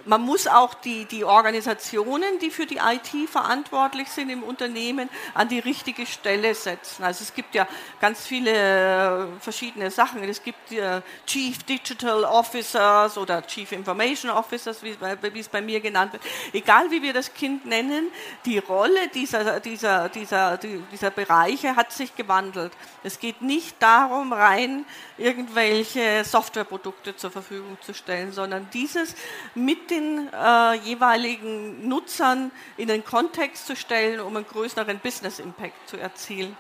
man 0.06 0.22
muss 0.22 0.48
auch 0.48 0.74
die, 0.74 1.06
die 1.06 1.24
Organisationen, 1.24 2.40
die 2.40 2.52
für 2.52 2.66
die 2.66 2.78
IT 2.78 3.30
verantwortlich 3.30 4.10
sind 4.10 4.30
im 4.30 4.44
Unternehmen, 4.44 5.10
an 5.34 5.50
die 5.50 5.60
richtige 5.60 6.06
Stelle 6.06 6.54
setzen. 6.54 7.04
Also 7.04 7.24
es 7.24 7.34
gibt 7.34 7.56
ja 7.56 7.68
ganz 8.00 8.26
viele 8.26 8.52
äh, 8.52 9.40
verschiedene 9.40 9.92
Sachen. 9.92 10.24
Es 10.24 10.44
gibt 10.44 10.72
äh, 10.72 11.02
Chief 11.26 11.64
Digital 11.64 12.24
Officers 12.24 13.18
oder 13.18 13.46
Chief 13.46 13.72
Information 13.72 14.32
Officers, 14.32 14.84
wie, 14.84 14.96
wie 15.34 15.40
es 15.40 15.50
bei 15.50 15.62
mir 15.62 15.80
genannt 15.80 16.14
wird. 16.14 16.24
Egal 16.54 16.92
wie 16.92 17.02
wir 17.02 17.14
das 17.14 17.34
Kind 17.34 17.66
nennen, 17.66 18.10
die 18.46 18.60
Rolle 18.60 19.08
dieser, 19.14 19.60
dieser, 19.60 20.10
dieser, 20.10 20.58
dieser 20.58 21.12
Bereiche 21.12 21.76
hat 21.76 21.92
sich 21.92 22.16
gewandelt. 22.16 22.74
Es 23.04 23.20
geht 23.20 23.42
nicht 23.42 23.76
darum, 23.82 24.34
rein 24.34 24.86
irgendwelche 25.18 26.24
Softwareprodukte 26.24 27.16
zur 27.16 27.32
Verfügung 27.32 27.78
zu 27.82 27.94
stellen, 27.94 28.32
sondern 28.32 28.68
dieses 28.74 29.16
mit 29.54 29.90
den 29.96 30.30
äh, 30.34 30.74
jeweiligen 30.84 31.88
Nutzern 31.88 32.52
in 32.78 32.88
den 32.88 33.04
Kontext 33.04 33.66
zu 33.68 33.76
stellen, 33.76 34.20
um 34.20 34.36
einen 34.36 34.48
größeren 34.48 35.00
Business 35.00 35.40
Impact 35.40 35.90
zu 35.90 35.98
erzielen. 35.98 36.56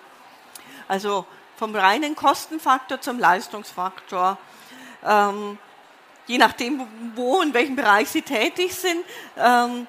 Also 0.87 1.25
vom 1.57 1.75
reinen 1.75 2.15
Kostenfaktor 2.15 3.01
zum 3.01 3.19
Leistungsfaktor. 3.19 4.37
Ähm, 5.03 5.57
je 6.27 6.37
nachdem, 6.37 6.87
wo 7.15 7.39
und 7.39 7.53
welchem 7.53 7.75
Bereich 7.75 8.09
Sie 8.09 8.21
tätig 8.21 8.75
sind, 8.75 9.03
ähm, 9.37 9.87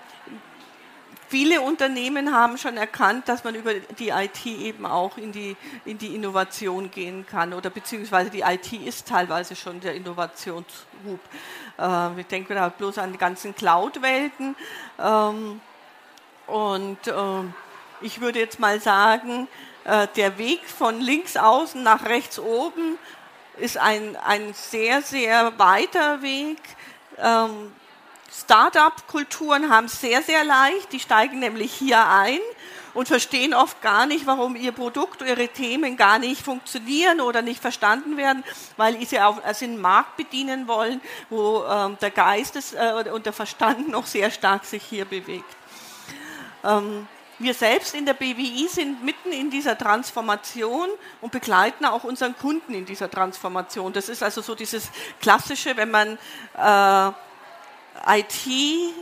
Viele 1.29 1.61
Unternehmen 1.61 2.33
haben 2.33 2.57
schon 2.57 2.77
erkannt, 2.77 3.29
dass 3.29 3.43
man 3.43 3.57
über 3.57 3.75
die 3.75 4.11
IT 4.11 4.47
eben 4.47 4.87
auch 4.87 5.19
in 5.19 5.33
die, 5.33 5.57
in 5.85 5.99
die 5.99 6.15
Innovation 6.15 6.91
gehen 6.91 7.27
kann 7.27 7.53
oder 7.53 7.69
beziehungsweise 7.69 8.31
die 8.31 8.43
IT 8.43 8.73
ist 8.73 9.09
teilweise 9.09 9.57
schon 9.57 9.81
der 9.81 9.95
Innovationshub. 9.95 11.21
Äh, 11.79 12.21
ich 12.21 12.27
denke 12.27 12.55
da 12.55 12.69
bloß 12.69 12.99
an 12.99 13.13
die 13.13 13.19
ganzen 13.19 13.57
Cloud-Welten. 13.57 14.55
Ähm, 15.01 15.61
und 16.47 17.07
äh, 17.09 17.13
ich 18.01 18.21
würde 18.21 18.39
jetzt 18.39 18.61
mal 18.61 18.81
sagen, 18.81 19.49
äh, 19.85 20.07
der 20.15 20.39
Weg 20.39 20.69
von 20.69 21.01
links 21.01 21.37
außen 21.37 21.83
nach 21.83 22.05
rechts 22.05 22.39
oben 22.39 22.99
ist 23.57 23.79
ein, 23.79 24.17
ein 24.17 24.55
sehr, 24.55 25.03
sehr 25.03 25.59
weiter 25.59 26.23
Weg. 26.23 26.59
Ähm, 27.19 27.73
Start-up-Kulturen 28.33 29.71
haben 29.71 29.87
es 29.87 30.01
sehr, 30.01 30.23
sehr 30.23 30.45
leicht. 30.45 30.93
Die 30.93 31.01
steigen 31.01 31.39
nämlich 31.39 31.73
hier 31.73 32.07
ein 32.07 32.39
und 32.97 33.09
verstehen 33.09 33.53
oft 33.53 33.83
gar 33.83 34.07
nicht, 34.07 34.27
warum 34.27 34.57
ihr 34.57 34.73
Produkt, 34.73 35.21
ihre 35.21 35.49
Themen 35.49 35.97
gar 35.97 36.19
nicht 36.19 36.43
funktionieren 36.43 37.21
oder 37.21 37.43
nicht 37.43 37.61
verstanden 37.61 38.17
werden, 38.17 38.43
weil 38.79 39.05
sie 39.07 39.21
auch 39.21 39.43
also 39.45 39.67
einen 39.67 39.81
Markt 39.81 40.17
bedienen 40.17 40.67
wollen, 40.67 41.01
wo 41.29 41.65
ähm, 41.65 41.99
der 42.01 42.11
Geist 42.11 42.57
ist, 42.57 42.75
äh, 42.75 43.05
und 43.13 43.27
der 43.27 43.35
Verstand 43.35 43.89
noch 43.91 44.07
sehr 44.07 44.31
stark 44.31 44.65
sich 44.65 44.83
hier 44.83 45.05
bewegt. 45.05 45.45
Ähm, 46.65 47.07
wir 47.39 47.53
selbst 47.53 47.95
in 47.95 48.07
der 48.07 48.15
BWI 48.15 48.67
sind 48.67 49.05
mitten 49.05 49.31
in 49.31 49.51
dieser 49.51 49.77
Transformation 49.77 50.89
und 51.21 51.33
begleiten 51.33 51.85
auch 51.85 52.05
unseren 52.05 52.35
Kunden 52.35 52.73
in 52.73 52.87
dieser 52.87 53.11
Transformation. 53.11 53.93
Das 53.93 54.09
ist 54.09 54.23
also 54.23 54.41
so 54.41 54.55
dieses 54.55 54.91
klassische, 55.21 55.77
wenn 55.77 55.91
man 55.91 56.19
äh, 56.57 57.13
IT 58.07 58.95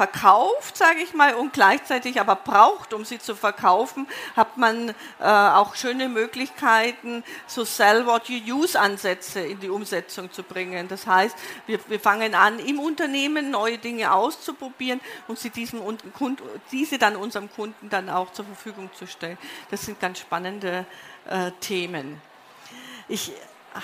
verkauft, 0.00 0.78
sage 0.78 1.00
ich 1.00 1.12
mal, 1.12 1.34
und 1.34 1.52
gleichzeitig 1.52 2.18
aber 2.20 2.34
braucht, 2.34 2.94
um 2.94 3.04
sie 3.04 3.18
zu 3.18 3.34
verkaufen, 3.34 4.06
hat 4.34 4.56
man 4.56 4.88
äh, 4.88 5.24
auch 5.24 5.74
schöne 5.74 6.08
Möglichkeiten, 6.08 7.22
so 7.46 7.64
Sell 7.64 8.06
What 8.06 8.30
You 8.30 8.56
Use 8.56 8.80
Ansätze 8.80 9.40
in 9.40 9.60
die 9.60 9.68
Umsetzung 9.68 10.32
zu 10.32 10.42
bringen. 10.42 10.88
Das 10.88 11.06
heißt, 11.06 11.36
wir, 11.66 11.78
wir 11.88 12.00
fangen 12.00 12.34
an, 12.34 12.58
im 12.60 12.78
Unternehmen 12.78 13.50
neue 13.50 13.76
Dinge 13.76 14.10
auszuprobieren 14.14 15.02
und 15.28 15.38
sie 15.38 15.50
diesem 15.50 15.82
diese 16.72 16.96
dann 16.96 17.16
unserem 17.16 17.52
Kunden 17.52 17.90
dann 17.90 18.08
auch 18.08 18.32
zur 18.32 18.46
Verfügung 18.46 18.88
zu 18.94 19.06
stellen. 19.06 19.36
Das 19.70 19.82
sind 19.82 20.00
ganz 20.00 20.20
spannende 20.20 20.86
äh, 21.28 21.50
Themen. 21.60 22.22
Ich 23.06 23.32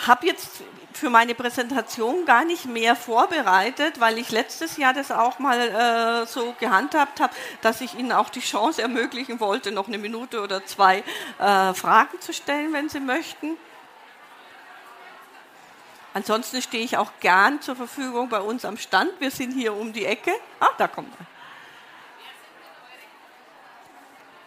habe 0.07 0.26
jetzt 0.26 0.62
für 0.93 1.11
meine 1.11 1.35
Präsentation 1.35 2.25
gar 2.25 2.45
nicht 2.45 2.64
mehr 2.64 2.97
vorbereitet, 2.97 4.00
weil 4.00 4.19
ich 4.19 4.31
letztes 4.31 4.76
Jahr 4.76 4.95
das 4.95 5.11
auch 5.11 5.38
mal 5.38 5.59
äh, 5.59 6.26
so 6.26 6.55
gehandhabt 6.59 7.21
habe, 7.21 7.35
dass 7.61 7.81
ich 7.81 7.95
Ihnen 7.95 8.12
auch 8.12 8.31
die 8.31 8.40
Chance 8.40 8.83
ermöglichen 8.83 9.38
wollte, 9.40 9.71
noch 9.73 9.88
eine 9.88 9.99
Minute 9.99 10.43
oder 10.43 10.64
zwei 10.64 11.05
äh, 11.38 11.75
Fragen 11.75 12.21
zu 12.21 12.33
stellen, 12.33 12.73
wenn 12.73 12.88
Sie 12.88 13.00
möchten. 13.00 13.57
Ansonsten 16.14 16.62
stehe 16.62 16.83
ich 16.83 16.96
auch 16.96 17.12
gern 17.20 17.61
zur 17.61 17.77
Verfügung 17.77 18.31
bei 18.31 18.40
uns 18.40 18.64
am 18.64 18.79
Stand. 18.79 19.12
Wir 19.20 19.31
sind 19.31 19.53
hier 19.53 19.75
um 19.75 19.92
die 19.92 20.07
Ecke. 20.07 20.33
Ah, 20.59 20.70
da 20.79 20.88
kommt 20.88 21.12
er. 21.20 21.27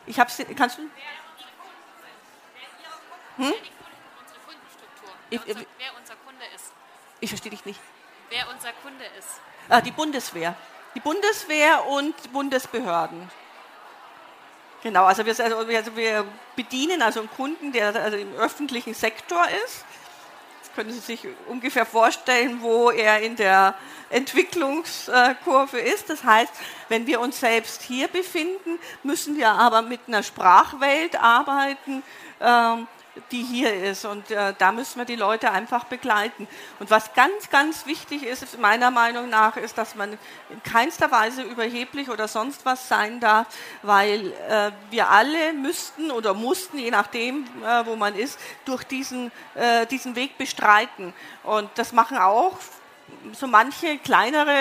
Ich 0.08 0.20
habe 0.20 0.32
kannst 0.56 0.80
du? 0.80 0.82
Hm? 3.38 3.54
Wer, 5.30 5.40
unser, 5.42 5.66
wer 5.78 5.98
unser 6.00 6.16
Kunde 6.26 6.46
ist. 6.56 6.72
Ich 7.20 7.30
verstehe 7.30 7.52
dich 7.52 7.66
nicht. 7.66 7.80
Wer 8.30 8.48
unser 8.50 8.72
Kunde 8.84 9.06
ist. 9.18 9.28
Ah, 9.68 9.82
die 9.82 9.92
Bundeswehr. 9.92 10.56
Die 10.96 11.00
Bundeswehr 11.00 11.86
und 11.88 12.32
Bundesbehörden. 12.32 13.30
Genau, 14.82 15.06
also 15.06 15.26
wir, 15.26 15.38
also 15.38 15.98
wir 15.98 16.26
bedienen 16.56 17.02
also 17.02 17.20
einen 17.20 17.30
Kunden, 17.32 17.72
der 17.72 17.94
also 17.96 18.18
im 18.18 18.34
öffentlichen 18.36 18.94
Sektor 18.94 19.46
ist. 19.66 19.84
Das 20.62 20.74
können 20.74 20.92
Sie 20.92 21.00
sich 21.00 21.28
ungefähr 21.48 21.86
vorstellen, 21.86 22.62
wo 22.62 22.90
er 22.90 23.20
in 23.22 23.36
der 23.36 23.76
Entwicklungskurve 24.10 25.80
ist. 25.80 26.10
Das 26.10 26.24
heißt, 26.24 26.54
wenn 26.88 27.08
wir 27.08 27.20
uns 27.20 27.40
selbst 27.40 27.82
hier 27.82 28.08
befinden, 28.08 28.80
müssen 29.04 29.36
wir 29.36 29.50
aber 29.50 29.82
mit 29.82 30.02
einer 30.08 30.24
Sprachwelt 30.24 31.20
arbeiten, 31.22 32.02
ähm, 32.40 32.88
die 33.32 33.44
hier 33.44 33.74
ist. 33.74 34.06
Und 34.06 34.30
äh, 34.32 34.54
da 34.58 34.72
müssen 34.72 34.98
wir 34.98 35.06
die 35.06 35.16
Leute 35.16 35.52
einfach 35.52 35.86
begleiten. 35.86 36.48
Und 36.80 36.90
was 36.90 37.14
ganz, 37.14 37.50
ganz 37.50 37.86
wichtig 37.86 38.24
ist, 38.24 38.60
meiner 38.60 38.92
Meinung 38.92 39.30
nach, 39.30 39.58
ist, 39.58 39.78
dass 39.78 39.96
man 39.96 40.18
in 40.50 40.64
keinster 40.64 41.12
Weise 41.12 41.42
überheblich 41.44 42.10
oder 42.10 42.28
sonst 42.28 42.66
was 42.66 42.88
sein 42.88 43.20
darf, 43.20 43.48
weil 43.82 44.34
äh, 44.50 44.72
wir 44.90 45.10
alle 45.10 45.54
müssten 45.54 46.12
oder 46.12 46.34
mussten, 46.34 46.78
je 46.78 46.92
nachdem, 46.92 47.46
äh, 47.66 47.86
wo 47.86 47.96
man 47.96 48.16
ist, 48.16 48.40
durch 48.66 48.84
diesen, 48.84 49.32
äh, 49.56 49.86
diesen 49.86 50.16
Weg 50.16 50.38
bestreiten. 50.38 51.14
Und 51.44 51.70
das 51.76 51.94
machen 51.94 52.18
auch 52.18 52.58
so 53.34 53.48
manche 53.48 53.98
kleinere 53.98 54.52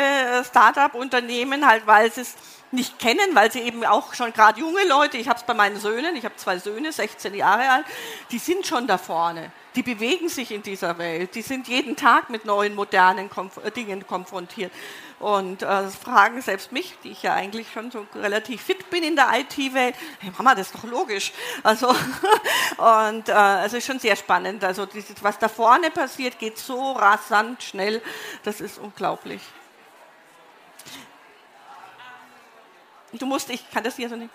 äh, 0.40 0.44
Start-up-Unternehmen 0.44 1.66
halt, 1.66 1.87
weil 1.87 2.09
es 2.09 2.35
nicht 2.70 2.98
kennen, 2.98 3.35
weil 3.35 3.50
sie 3.50 3.61
eben 3.61 3.85
auch 3.85 4.14
schon 4.14 4.33
gerade 4.33 4.61
junge 4.61 4.87
Leute, 4.87 5.16
ich 5.16 5.28
habe 5.28 5.38
es 5.38 5.44
bei 5.44 5.54
meinen 5.54 5.78
Söhnen, 5.78 6.16
ich 6.16 6.24
habe 6.24 6.37
zwei 6.37 6.59
Söhne, 6.59 6.92
16 6.92 7.35
Jahre 7.35 7.68
alt, 7.70 7.87
die 8.31 8.38
sind 8.38 8.66
schon 8.66 8.87
da 8.87 8.98
vorne. 8.98 9.50
Die 9.74 9.83
bewegen 9.83 10.28
sich 10.28 10.50
in 10.50 10.62
dieser 10.62 10.98
Welt. 10.98 11.35
Die 11.35 11.42
sind 11.42 11.68
jeden 11.68 11.94
Tag 11.94 12.31
mit 12.31 12.44
neuen, 12.44 12.74
modernen 12.74 13.31
Konf 13.31 13.59
äh, 13.59 13.70
Dingen 13.70 14.07
konfrontiert. 14.07 14.72
Und 15.20 15.62
äh, 15.62 15.88
fragen 15.88 16.40
selbst 16.42 16.72
mich, 16.72 16.94
die 17.04 17.11
ich 17.11 17.22
ja 17.22 17.35
eigentlich 17.35 17.70
schon 17.72 17.90
so 17.90 18.07
relativ 18.14 18.62
fit 18.62 18.88
bin 18.90 19.02
in 19.02 19.14
der 19.14 19.28
IT-Welt, 19.38 19.94
hey 20.20 20.33
Mama, 20.37 20.54
das 20.54 20.68
ist 20.68 20.74
doch 20.74 20.85
logisch. 20.85 21.33
Also, 21.62 21.88
und 22.78 23.28
äh, 23.28 23.33
also 23.33 23.76
ist 23.76 23.87
schon 23.87 24.00
sehr 24.00 24.16
spannend. 24.16 24.64
Also 24.64 24.87
dieses, 24.87 25.22
was 25.22 25.38
da 25.38 25.48
vorne 25.48 25.90
passiert, 25.90 26.38
geht 26.38 26.59
so 26.59 26.92
rasant 26.92 27.62
schnell, 27.62 28.02
das 28.42 28.61
ist 28.61 28.78
unglaublich. 28.78 29.42
Du 33.12 33.27
musst, 33.27 33.49
ich 33.51 33.71
kann 33.71 33.85
das 33.85 33.97
hier 33.97 34.09
so 34.09 34.16
nicht. 34.16 34.31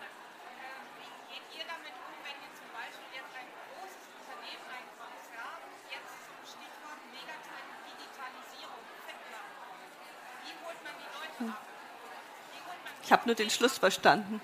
Ich 13.04 13.12
habe 13.12 13.28
nur 13.28 13.36
den 13.36 13.50
Schluss 13.50 13.78
verstanden. 13.78 14.42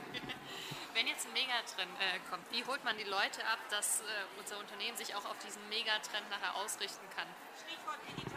Wenn 0.93 1.07
jetzt 1.07 1.25
ein 1.25 1.33
Megatrend 1.33 1.89
äh, 1.97 2.19
kommt, 2.29 2.43
wie 2.51 2.63
holt 2.65 2.83
man 2.83 2.97
die 2.97 3.05
Leute 3.05 3.41
ab, 3.47 3.57
dass 3.69 4.01
äh, 4.01 4.03
unser 4.37 4.59
Unternehmen 4.59 4.97
sich 4.97 5.15
auch 5.15 5.25
auf 5.25 5.37
diesen 5.45 5.67
Megatrend 5.69 6.29
nachher 6.29 6.55
ausrichten 6.55 7.07
kann? 7.15 7.25
Stichwort 7.55 7.97
Digitalisierung. 8.05 8.28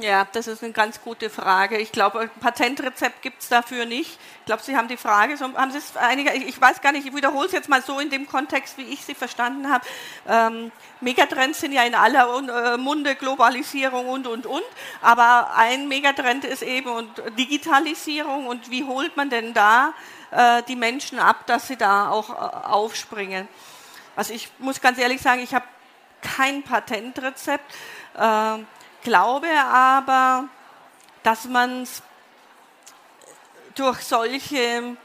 Ja, 0.00 0.26
das 0.32 0.46
ist 0.46 0.62
eine 0.62 0.72
ganz 0.72 1.00
gute 1.02 1.28
Frage. 1.28 1.78
Ich 1.78 1.90
glaube, 1.90 2.20
ein 2.20 2.30
Patentrezept 2.40 3.20
gibt 3.22 3.42
es 3.42 3.48
dafür 3.48 3.84
nicht. 3.84 4.18
Ich 4.40 4.46
glaube, 4.46 4.62
Sie 4.62 4.76
haben 4.76 4.86
die 4.86 4.96
Frage, 4.96 5.36
so, 5.36 5.52
haben 5.54 5.72
Sie 5.72 5.78
es 5.78 5.96
einige, 5.96 6.32
ich 6.32 6.60
weiß 6.60 6.80
gar 6.80 6.92
nicht, 6.92 7.06
ich 7.06 7.14
wiederhole 7.14 7.46
es 7.46 7.52
jetzt 7.52 7.68
mal 7.68 7.82
so 7.82 7.98
in 7.98 8.08
dem 8.08 8.28
Kontext, 8.28 8.78
wie 8.78 8.82
ich 8.82 9.04
sie 9.04 9.14
verstanden 9.14 9.70
habe. 9.70 9.84
Ähm, 10.28 10.70
Megatrends 11.00 11.60
sind 11.60 11.72
ja 11.72 11.82
in 11.82 11.94
aller 11.94 12.74
äh, 12.74 12.76
Munde 12.76 13.16
Globalisierung 13.16 14.08
und, 14.08 14.26
und, 14.26 14.46
und. 14.46 14.62
Aber 15.02 15.54
ein 15.56 15.88
Megatrend 15.88 16.44
ist 16.44 16.62
eben 16.62 17.08
Digitalisierung. 17.36 18.46
Und 18.46 18.70
wie 18.70 18.84
holt 18.84 19.16
man 19.16 19.30
denn 19.30 19.52
da 19.52 19.94
äh, 20.30 20.62
die 20.68 20.76
Menschen 20.76 21.18
ab, 21.18 21.46
dass 21.46 21.66
sie 21.66 21.76
da 21.76 22.10
auch 22.10 22.30
äh, 22.30 22.66
aufspringen? 22.68 23.48
Also 24.14 24.32
ich 24.32 24.48
muss 24.58 24.80
ganz 24.80 24.98
ehrlich 24.98 25.20
sagen, 25.20 25.42
ich 25.42 25.54
habe 25.54 25.66
kein 26.22 26.62
Patentrezept. 26.62 27.74
Glaube 29.02 29.48
aber, 29.48 30.48
dass 31.22 31.44
man 31.44 31.82
es 31.82 32.02
durch 33.74 34.00
solche 34.00 34.96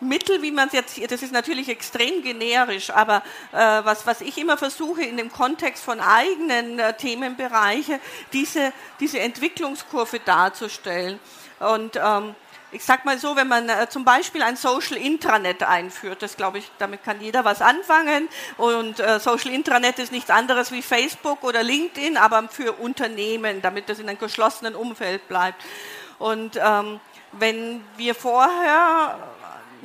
Mittel, 0.00 0.42
wie 0.42 0.50
man 0.50 0.68
es 0.68 0.74
jetzt, 0.74 1.12
das 1.12 1.22
ist 1.22 1.32
natürlich 1.32 1.68
extrem 1.68 2.22
generisch, 2.22 2.90
aber 2.90 3.22
äh, 3.52 3.56
was, 3.56 4.06
was 4.06 4.20
ich 4.20 4.36
immer 4.38 4.58
versuche 4.58 5.02
in 5.02 5.16
dem 5.16 5.30
Kontext 5.30 5.84
von 5.84 6.00
eigenen 6.00 6.78
äh, 6.78 6.96
Themenbereichen, 6.96 8.00
diese, 8.32 8.72
diese 9.00 9.20
Entwicklungskurve 9.20 10.18
darzustellen. 10.18 11.20
Und 11.60 11.96
ähm, 11.96 12.34
ich 12.72 12.84
sage 12.84 13.02
mal 13.04 13.18
so, 13.18 13.36
wenn 13.36 13.48
man 13.48 13.68
äh, 13.68 13.88
zum 13.88 14.04
Beispiel 14.04 14.42
ein 14.42 14.56
Social 14.56 14.96
Intranet 14.96 15.62
einführt, 15.62 16.22
das 16.22 16.36
glaube 16.36 16.58
ich, 16.58 16.70
damit 16.78 17.04
kann 17.04 17.20
jeder 17.20 17.44
was 17.44 17.60
anfangen. 17.60 18.28
Und 18.56 18.98
äh, 18.98 19.20
Social 19.20 19.52
Intranet 19.52 19.98
ist 19.98 20.10
nichts 20.10 20.30
anderes 20.30 20.72
wie 20.72 20.82
Facebook 20.82 21.44
oder 21.44 21.62
LinkedIn, 21.62 22.16
aber 22.16 22.48
für 22.48 22.72
Unternehmen, 22.72 23.62
damit 23.62 23.88
das 23.88 23.98
in 23.98 24.08
einem 24.08 24.18
geschlossenen 24.18 24.74
Umfeld 24.74 25.28
bleibt. 25.28 25.62
Und 26.18 26.58
ähm, 26.62 27.00
wenn 27.32 27.84
wir 27.96 28.14
vorher 28.14 29.18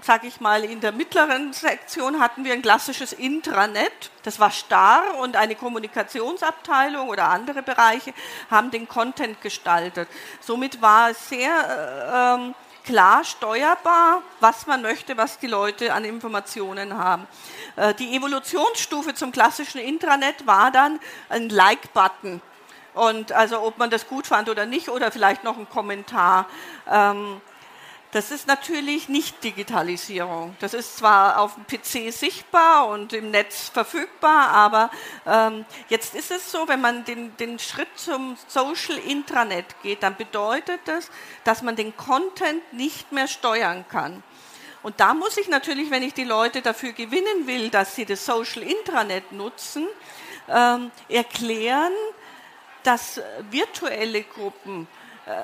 sage 0.04 0.28
ich 0.28 0.39
mal, 0.39 0.63
in 0.63 0.80
der 0.80 0.91
mittleren 0.91 1.54
Sektion 1.54 2.19
hatten 2.19 2.45
wir 2.45 2.54
ein 2.54 2.62
klassisches 2.62 3.13
Intranet. 3.13 4.12
Das 4.23 4.39
war 4.39 4.52
starr 4.52 5.15
und 5.19 5.36
eine 5.36 5.56
Kommunikationsabteilung 5.56 7.10
oder 7.10 7.30
andere 7.30 7.63
Bereiche 7.63 8.13
haben 8.50 8.69
den 8.71 8.88
Content 8.88 9.41
gestaltet. 9.41 10.08
Somit 10.39 10.82
war 10.82 11.10
es 11.10 11.30
sehr 11.30 12.38
ähm, 12.38 12.56
klar 12.88 13.26
steuerbar, 13.26 14.23
was 14.39 14.65
man 14.65 14.82
möchte, 14.82 15.17
was 15.17 15.38
die 15.39 15.47
Leute 15.47 15.93
an 15.93 16.06
Informationen 16.06 16.97
haben. 16.97 17.28
Äh, 17.76 17.93
die 17.93 18.15
Evolutionsstufe 18.15 19.13
zum 19.13 19.32
klassischen 19.34 19.80
Intranet 19.80 20.47
war 20.47 20.71
dann 20.71 21.00
ein 21.28 21.50
Like-Button. 21.50 22.41
Und 22.93 23.34
also 23.34 23.62
ob 23.62 23.78
man 23.78 23.89
das 23.89 24.08
gut 24.08 24.26
fand 24.26 24.50
oder 24.50 24.65
nicht, 24.65 24.89
oder 24.89 25.12
vielleicht 25.12 25.43
noch 25.43 25.58
ein 25.58 25.69
Kommentar. 25.69 26.47
Ähm, 26.89 27.41
das 28.18 28.32
ist 28.32 28.48
natürlich 28.48 29.10
nicht 29.10 29.44
Digitalisierung. 29.44 30.56
Das 30.60 30.74
ist 30.74 30.98
zwar 30.98 31.40
auf 31.40 31.54
dem 31.54 31.68
PC 31.68 32.12
sichtbar 32.12 32.88
und 32.88 33.14
im 33.14 33.30
Netz 33.30 33.70
verfügbar, 33.70 34.50
aber 34.50 34.90
ähm, 35.28 35.66
jetzt 35.90 36.16
ist 36.16 36.32
es 36.32 36.52
so, 36.52 36.68
wenn 36.68 36.82
man 36.82 37.06
den, 37.06 37.38
den 37.38 37.60
Schritt 37.60 37.90
zum 37.96 38.36
Social 38.48 38.98
Intranet 38.98 39.68
geht, 39.84 40.02
dann 40.02 40.16
bedeutet 40.16 40.80
das, 40.86 41.12
dass 41.44 41.62
man 41.62 41.76
den 41.76 41.96
Content 41.96 42.74
nicht 42.74 43.12
mehr 43.12 43.28
steuern 43.28 43.86
kann. 43.88 44.24
Und 44.82 45.00
da 45.00 45.14
muss 45.14 45.38
ich 45.38 45.48
natürlich, 45.48 45.92
wenn 45.92 46.02
ich 46.02 46.16
die 46.16 46.24
Leute 46.24 46.64
dafür 46.64 46.94
gewinnen 46.94 47.46
will, 47.46 47.70
dass 47.70 47.94
sie 47.94 48.06
das 48.06 48.26
Social 48.26 48.64
Intranet 48.64 49.32
nutzen, 49.32 49.88
ähm, 50.50 50.90
erklären, 51.08 51.94
dass 52.82 53.22
virtuelle 53.52 54.24
Gruppen 54.24 54.88
äh, 55.28 55.44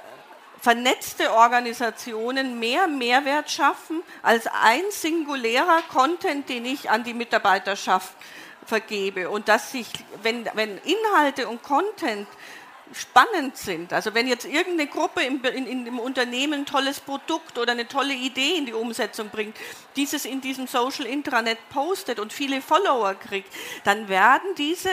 vernetzte 0.64 1.34
Organisationen 1.34 2.58
mehr 2.58 2.88
Mehrwert 2.88 3.52
schaffen 3.52 4.02
als 4.22 4.48
ein 4.48 4.84
singulärer 4.92 5.82
Content, 5.92 6.48
den 6.48 6.64
ich 6.64 6.90
an 6.90 7.04
die 7.04 7.14
Mitarbeiterschaft 7.14 8.16
vergebe. 8.66 9.30
Und 9.30 9.50
dass 9.50 9.74
sich, 9.74 9.88
wenn, 10.22 10.50
wenn 10.54 10.78
Inhalte 10.78 11.50
und 11.50 11.64
Content 11.64 12.30
spannend 12.94 13.58
sind. 13.58 13.92
Also 13.92 14.14
wenn 14.14 14.26
jetzt 14.26 14.46
irgendeine 14.46 14.88
Gruppe 14.88 15.24
im, 15.24 15.44
in, 15.44 15.68
in 15.68 15.84
dem 15.84 16.00
Unternehmen 16.00 16.62
ein 16.62 16.66
tolles 16.66 17.02
Produkt 17.02 17.58
oder 17.58 17.74
eine 17.74 17.90
tolle 17.90 18.14
Idee 18.14 18.56
in 18.56 18.66
die 18.66 18.74
Umsetzung 18.74 19.30
bringt, 19.30 19.58
dieses 19.98 20.24
in 20.24 20.40
diesem 20.40 20.68
Social 20.68 21.06
Intranet 21.06 21.58
postet 21.72 22.20
und 22.20 22.32
viele 22.32 22.62
Follower 22.62 23.16
kriegt, 23.16 23.52
dann 23.84 24.08
werden 24.08 24.56
diese 24.58 24.92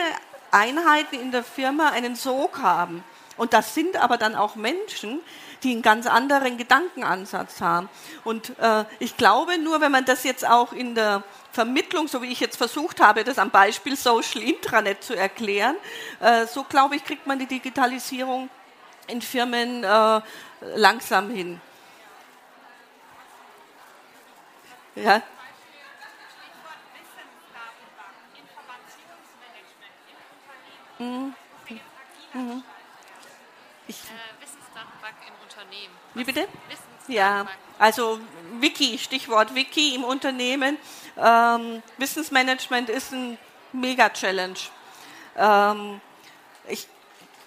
Einheiten 0.51 1.15
in 1.15 1.31
der 1.31 1.45
Firma 1.45 1.91
einen 1.91 2.17
Sog 2.17 2.59
haben. 2.59 3.05
Und 3.37 3.53
das 3.53 3.73
sind 3.73 3.95
aber 3.97 4.17
dann 4.17 4.35
auch 4.35 4.55
Menschen, 4.55 5.21
die 5.63 5.71
einen 5.71 5.81
ganz 5.81 6.07
anderen 6.07 6.57
Gedankenansatz 6.57 7.61
haben. 7.61 7.89
Und 8.23 8.57
äh, 8.59 8.85
ich 8.99 9.17
glaube, 9.17 9.57
nur 9.57 9.81
wenn 9.81 9.91
man 9.91 10.05
das 10.05 10.23
jetzt 10.23 10.47
auch 10.47 10.73
in 10.73 10.95
der 10.95 11.23
Vermittlung, 11.51 12.07
so 12.07 12.21
wie 12.21 12.31
ich 12.31 12.39
jetzt 12.39 12.57
versucht 12.57 12.99
habe, 12.99 13.23
das 13.23 13.37
am 13.37 13.51
Beispiel 13.51 13.95
Social 13.95 14.41
Intranet 14.41 15.03
zu 15.03 15.15
erklären, 15.15 15.75
äh, 16.19 16.45
so 16.47 16.63
glaube 16.63 16.95
ich, 16.95 17.03
kriegt 17.03 17.27
man 17.27 17.37
die 17.37 17.45
Digitalisierung 17.45 18.49
in 19.07 19.21
Firmen 19.21 19.83
äh, 19.83 20.21
langsam 20.75 21.29
hin. 21.29 21.59
Ja. 24.95 25.21
Mhm. 30.99 31.33
Mhm. 32.33 32.63
Ich, 33.87 33.97
Unternehmen. 35.43 35.93
Wie 36.13 36.23
bitte? 36.23 36.47
Ja, 37.07 37.45
also 37.79 38.19
Wiki, 38.59 38.97
Stichwort 38.97 39.55
Wiki 39.55 39.95
im 39.95 40.03
Unternehmen. 40.03 40.77
Ähm, 41.17 41.83
Wissensmanagement 41.97 42.89
ist 42.89 43.11
ein 43.11 43.37
Mega-Challenge. 43.73 44.59
Ähm, 45.37 46.01
ich 46.67 46.87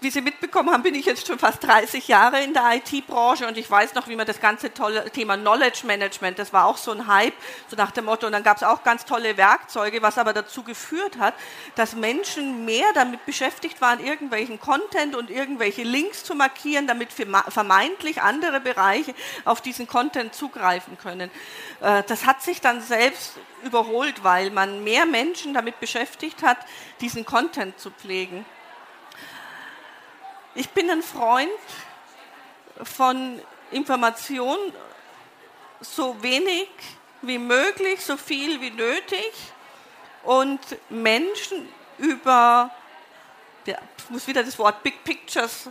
wie 0.05 0.11
Sie 0.11 0.21
mitbekommen 0.21 0.71
haben, 0.71 0.83
bin 0.83 0.95
ich 0.95 1.07
jetzt 1.07 1.27
schon 1.27 1.39
fast 1.39 1.65
30 1.65 2.07
Jahre 2.09 2.43
in 2.43 2.53
der 2.53 2.75
IT-Branche 2.75 3.49
und 3.49 3.57
ich 3.57 3.69
weiß 3.69 3.95
noch, 3.95 4.07
wie 4.07 4.17
man 4.17 4.27
das 4.27 4.39
ganze 4.39 4.73
tolle 4.73 5.11
Thema 5.11 5.37
Knowledge 5.39 5.87
Management, 5.87 6.39
das 6.39 6.53
war 6.53 6.67
auch 6.67 6.77
so 6.77 6.93
ein 6.93 7.07
Hype, 7.07 7.33
so 7.69 7.77
nach 7.77 7.91
dem 7.91 8.05
Motto, 8.05 8.27
und 8.27 8.33
dann 8.33 8.43
gab 8.43 8.59
es 8.59 8.63
auch 8.63 8.85
ganz 8.85 9.07
tolle 9.07 9.39
Werkzeuge, 9.39 10.03
was 10.03 10.19
aber 10.19 10.35
dazu 10.35 10.63
geführt 10.63 11.19
hat, 11.19 11.33
dass 11.75 11.97
Menschen 11.97 12.67
mehr 12.67 12.87
damit 12.95 13.25
beschäftigt 13.25 13.81
waren, 13.81 13.99
irgendwelchen 13.99 14.61
Content 14.61 15.17
und 15.17 15.31
irgendwelche 15.31 15.83
Links 15.83 16.23
zu 16.23 16.35
markieren, 16.35 16.87
damit 16.87 17.09
vermeintlich 17.11 18.21
andere 18.21 18.61
Bereiche 18.61 19.15
auf 19.47 19.63
diesen 19.63 19.89
Content 19.89 20.35
zugreifen 20.35 20.99
können. 20.99 21.31
Äh, 21.81 22.03
das 22.07 22.27
hat 22.27 22.43
sich 22.43 22.61
dann 22.61 22.83
selbst 22.83 23.39
überholt, 23.65 24.23
weil 24.23 24.51
man 24.51 24.85
mehr 24.85 25.07
Menschen 25.07 25.55
damit 25.55 25.81
beschäftigt 25.81 26.43
hat, 26.43 26.59
diesen 27.01 27.25
Content 27.25 27.79
zu 27.79 27.91
pflegen. 27.91 28.45
Ich 30.57 30.71
bin 30.71 30.89
ein 30.89 31.03
Freund 31.03 31.51
von 32.81 33.41
Information, 33.73 34.57
so 35.81 36.23
wenig 36.23 36.69
wie 37.23 37.39
möglich, 37.39 38.05
so 38.05 38.17
viel 38.17 38.61
wie 38.61 38.71
nötig 38.71 39.33
und 40.23 40.61
Menschen 40.91 41.69
über, 41.99 42.71
ich 43.65 43.75
muss 44.11 44.29
wieder 44.29 44.45
das 44.45 44.57
Wort 44.57 44.81
Big 44.85 45.03
Pictures 45.03 45.71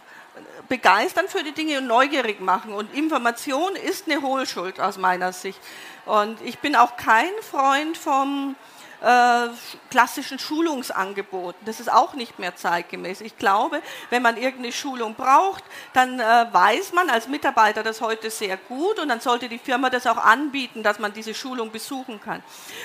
begeistern 0.68 1.30
für 1.30 1.44
die 1.44 1.54
Dinge 1.54 1.78
und 1.78 1.88
neugierig 1.88 2.42
machen. 2.42 2.74
Und 2.74 2.94
Information 2.94 3.78
ist 3.78 4.10
eine 4.10 4.22
Hohlschuld 4.22 4.82
aus 4.82 4.98
meiner 4.98 5.32
Sicht. 5.32 5.62
Und 6.06 6.42
ich 6.42 6.60
bin 6.60 6.76
auch 6.76 6.98
kein 6.98 7.32
Freund 7.42 7.98
vom 7.98 8.58
äh, 9.04 9.50
klassischen 9.90 10.40
Schulungsangeboten. 10.40 11.60
Das 11.66 11.80
ist 11.80 11.92
auch 11.92 12.14
nicht 12.14 12.40
mehr 12.40 12.56
zeitgemäß. 12.56 13.22
Ich 13.22 13.38
glaube, 13.38 13.82
wenn 14.10 14.22
man 14.22 14.38
irgendeine 14.38 14.72
Schulung 14.72 15.16
braucht, 15.16 15.64
dann 15.92 16.20
äh, 16.20 16.24
weiß 16.24 16.94
man 16.94 17.10
als 17.10 17.28
Mitarbeiter 17.28 17.84
das 17.84 18.00
heute 18.00 18.30
sehr 18.30 18.56
gut 18.56 19.00
und 19.00 19.10
dann 19.10 19.20
sollte 19.20 19.50
die 19.50 19.58
Firma 19.58 19.90
das 19.90 20.08
auch 20.08 20.18
anbieten, 20.18 20.84
dass 20.84 21.00
man 21.00 21.12
diese 21.12 21.34
Schulung 21.34 21.72
besuchen 21.72 22.22
kann. 22.22 22.42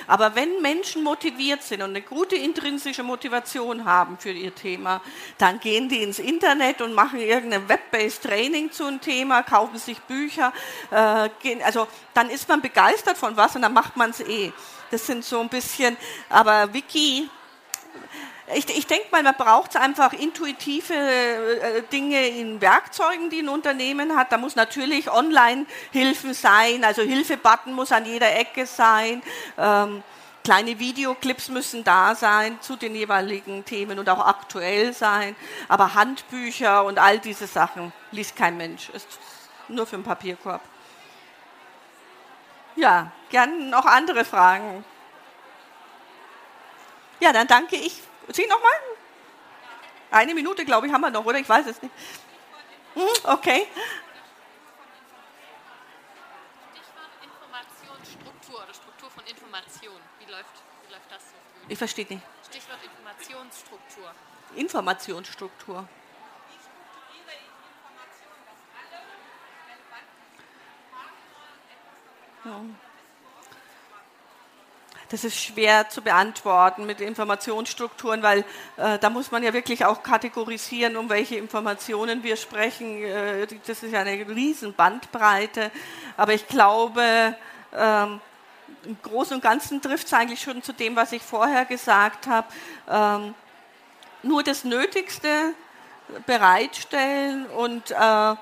Aber 0.09 0.35
wenn 0.35 0.61
Menschen 0.61 1.05
motiviert 1.05 1.63
sind 1.63 1.83
und 1.83 1.91
eine 1.91 2.03
gute 2.03 2.35
intrinsische 2.35 3.05
Motivation 3.05 3.85
haben 3.85 4.19
für 4.19 4.33
ihr 4.33 4.55
Thema, 4.55 5.01
dann 5.39 5.61
gehen 5.61 5.89
die 5.89 6.03
ins 6.03 6.19
Internet 6.19 6.83
und 6.83 6.95
machen 6.95 7.21
irgendein 7.21 7.69
Web-based 7.69 8.25
Training 8.25 8.73
zu 8.73 8.87
einem 8.87 9.01
Thema, 9.01 9.45
kaufen 9.45 9.79
sich 9.79 10.01
Bücher, 10.01 10.53
äh, 10.91 11.29
gehen, 11.41 11.63
also 11.63 11.87
dann 12.13 12.29
ist 12.29 12.49
man 12.49 12.61
begeistert 12.61 13.17
von 13.17 13.37
was 13.37 13.55
und 13.55 13.63
dann 13.63 13.73
macht 13.73 13.97
man 13.97 14.11
es 14.11 14.21
eh. 14.21 14.53
Das 14.91 15.07
sind 15.07 15.25
so 15.25 15.41
ein 15.41 15.49
bisschen, 15.49 15.97
aber 16.29 16.73
Wiki, 16.73 17.29
ich, 18.55 18.69
ich 18.77 18.87
denke 18.87 19.09
mal, 19.11 19.23
man 19.23 19.35
braucht 19.35 19.77
einfach 19.77 20.13
intuitive 20.13 20.95
äh, 20.95 21.83
Dinge 21.93 22.29
in 22.29 22.61
Werkzeugen, 22.61 23.29
die 23.31 23.41
ein 23.41 23.49
Unternehmen 23.49 24.17
hat. 24.17 24.33
Da 24.33 24.39
muss 24.39 24.57
natürlich 24.57 25.11
Online-Hilfen 25.11 26.33
sein, 26.35 26.85
also 26.85 27.03
Hilfebutton 27.03 27.75
muss 27.75 27.93
an 27.93 28.07
jeder 28.07 28.35
Ecke 28.35 28.67
sein. 28.67 29.23
Ähm, 29.59 30.03
kleine 30.45 30.79
Videoclips 30.79 31.51
müssen 31.51 31.85
da 31.85 32.15
sein 32.15 32.59
zu 32.63 32.77
den 32.77 32.95
jeweiligen 32.95 33.65
Themen 33.67 33.99
und 33.99 34.09
auch 34.09 34.27
aktuell 34.27 34.95
sein. 34.95 35.37
Aber 35.69 35.95
Handbücher 35.95 36.85
und 36.85 36.99
all 36.99 37.19
diese 37.19 37.47
Sachen 37.47 37.93
liest 38.13 38.35
kein 38.35 38.57
Mensch. 38.57 38.89
Ist 38.91 39.07
nur 39.69 39.87
für 39.87 39.97
den 39.97 40.05
Papierkorb. 40.05 40.63
Ja, 42.79 43.11
gern 43.29 43.71
noch 43.71 43.85
andere 43.87 44.25
Fragen. 44.25 44.85
Ja, 47.19 47.33
dann 47.33 47.49
danke 47.49 47.75
ich. 47.75 48.01
Sie 48.29 48.47
nochmal? 48.47 48.71
Eine 50.13 50.33
Minute, 50.33 50.65
glaube 50.65 50.87
ich, 50.87 50.93
haben 50.93 51.01
wir 51.01 51.11
noch, 51.11 51.25
oder? 51.25 51.39
Ich 51.39 51.49
weiß 51.49 51.67
es 51.67 51.83
nicht. 51.83 51.93
Hm, 52.95 53.03
okay. 53.25 53.67
Stichwort 56.73 57.11
Informationsstruktur 57.21 58.63
oder 58.63 58.75
Struktur 58.75 59.11
von 59.11 59.27
Information. 59.27 60.01
Wie 60.21 60.31
läuft, 60.31 60.63
wie 60.87 60.93
läuft 60.93 61.11
das 61.11 61.23
so? 61.23 61.37
Ich 61.69 61.79
verstehe 61.79 62.07
nicht. 62.09 62.23
Stichwort 62.49 62.79
Informationsstruktur. 62.85 64.15
Informationsstruktur. 64.55 65.89
Das 75.11 75.25
ist 75.25 75.43
schwer 75.43 75.89
zu 75.89 76.03
beantworten 76.03 76.85
mit 76.85 77.01
Informationsstrukturen, 77.01 78.23
weil 78.23 78.45
äh, 78.77 78.99
da 78.99 79.09
muss 79.09 79.31
man 79.31 79.43
ja 79.43 79.55
wirklich 79.55 79.87
auch 79.87 80.03
kategorisieren, 80.03 80.99
um 80.99 81.09
welche 81.09 81.37
Informationen 81.37 82.23
wir 82.23 82.37
sprechen. 82.37 83.03
Äh, 83.03 83.47
das 83.67 83.83
ist 83.83 83.93
ja 83.93 84.01
eine 84.01 84.29
riesen 84.29 84.75
Bandbreite. 84.75 85.71
Aber 86.19 86.35
ich 86.35 86.47
glaube, 86.47 87.35
ähm, 87.75 88.21
im 88.85 88.99
Großen 89.03 89.37
und 89.37 89.43
Ganzen 89.43 89.81
trifft 89.81 90.09
es 90.09 90.13
eigentlich 90.13 90.43
schon 90.43 90.63
zu 90.63 90.75
dem, 90.75 90.95
was 90.95 91.13
ich 91.13 91.23
vorher 91.23 91.65
gesagt 91.65 92.27
habe. 92.27 92.47
Ähm, 92.89 93.35
nur 94.23 94.43
das 94.43 94.65
Nötigste 94.65 95.55
bereitstellen 96.27 97.47
und 97.47 97.91
äh, 97.93 98.35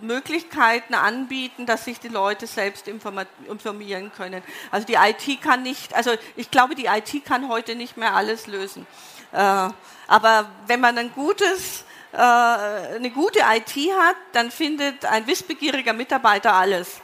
Möglichkeiten 0.00 0.94
anbieten, 0.94 1.66
dass 1.66 1.84
sich 1.84 2.00
die 2.00 2.08
Leute 2.08 2.46
selbst 2.46 2.88
informieren 2.88 4.12
können. 4.16 4.42
Also 4.70 4.86
die 4.86 4.94
IT 4.94 5.40
kann 5.42 5.62
nicht, 5.62 5.94
also 5.94 6.12
ich 6.36 6.50
glaube, 6.50 6.74
die 6.74 6.86
IT 6.86 7.24
kann 7.24 7.48
heute 7.48 7.74
nicht 7.74 7.96
mehr 7.96 8.14
alles 8.14 8.46
lösen. 8.46 8.86
Äh, 9.32 9.68
aber 10.06 10.50
wenn 10.66 10.80
man 10.80 10.98
ein 10.98 11.12
gutes, 11.12 11.84
äh, 12.12 12.16
eine 12.16 13.10
gute 13.10 13.40
IT 13.40 13.76
hat, 13.98 14.16
dann 14.32 14.50
findet 14.50 15.04
ein 15.04 15.26
wissbegieriger 15.26 15.92
Mitarbeiter 15.92 16.52
alles. 16.52 17.00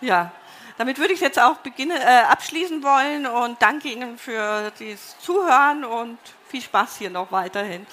Ja, 0.00 0.32
damit 0.78 0.98
würde 0.98 1.12
ich 1.12 1.20
jetzt 1.20 1.38
auch 1.38 1.58
beginnen, 1.58 1.96
äh, 1.96 2.22
abschließen 2.28 2.82
wollen 2.82 3.26
und 3.26 3.60
danke 3.62 3.88
Ihnen 3.88 4.18
für 4.18 4.72
das 4.78 5.18
Zuhören 5.20 5.84
und 5.84 6.18
viel 6.48 6.62
Spaß 6.62 6.96
hier 6.98 7.10
noch 7.10 7.30
weiterhin. 7.30 7.86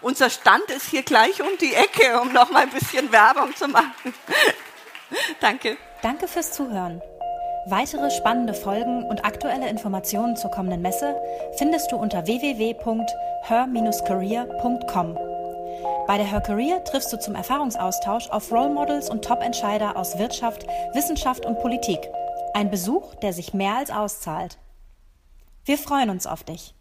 Unser 0.00 0.30
Stand 0.30 0.70
ist 0.70 0.88
hier 0.88 1.02
gleich 1.02 1.42
um 1.42 1.48
die 1.60 1.74
Ecke, 1.74 2.20
um 2.20 2.32
noch 2.32 2.50
mal 2.50 2.62
ein 2.62 2.70
bisschen 2.70 3.10
Werbung 3.10 3.56
zu 3.56 3.66
machen. 3.68 4.14
Danke. 5.40 5.76
Danke 6.02 6.28
fürs 6.28 6.52
Zuhören. 6.52 7.02
Weitere 7.66 8.10
spannende 8.10 8.54
Folgen 8.54 9.04
und 9.04 9.24
aktuelle 9.24 9.68
Informationen 9.68 10.36
zur 10.36 10.50
kommenden 10.50 10.80
Messe 10.80 11.14
findest 11.58 11.92
du 11.92 11.96
unter 11.96 12.26
www.her-career.com. 12.26 15.18
Bei 16.06 16.16
der 16.16 16.26
Her 16.26 16.40
Career 16.40 16.82
triffst 16.84 17.12
du 17.12 17.18
zum 17.18 17.34
Erfahrungsaustausch 17.34 18.30
auf 18.30 18.50
Role 18.50 18.70
Models 18.70 19.10
und 19.10 19.22
Top-Entscheider 19.24 19.96
aus 19.96 20.18
Wirtschaft, 20.18 20.66
Wissenschaft 20.94 21.44
und 21.44 21.60
Politik. 21.60 22.00
Ein 22.54 22.70
Besuch, 22.70 23.14
der 23.16 23.34
sich 23.34 23.52
mehr 23.52 23.76
als 23.76 23.90
auszahlt. 23.90 24.56
Wir 25.66 25.76
freuen 25.76 26.08
uns 26.08 26.26
auf 26.26 26.44
dich. 26.44 26.74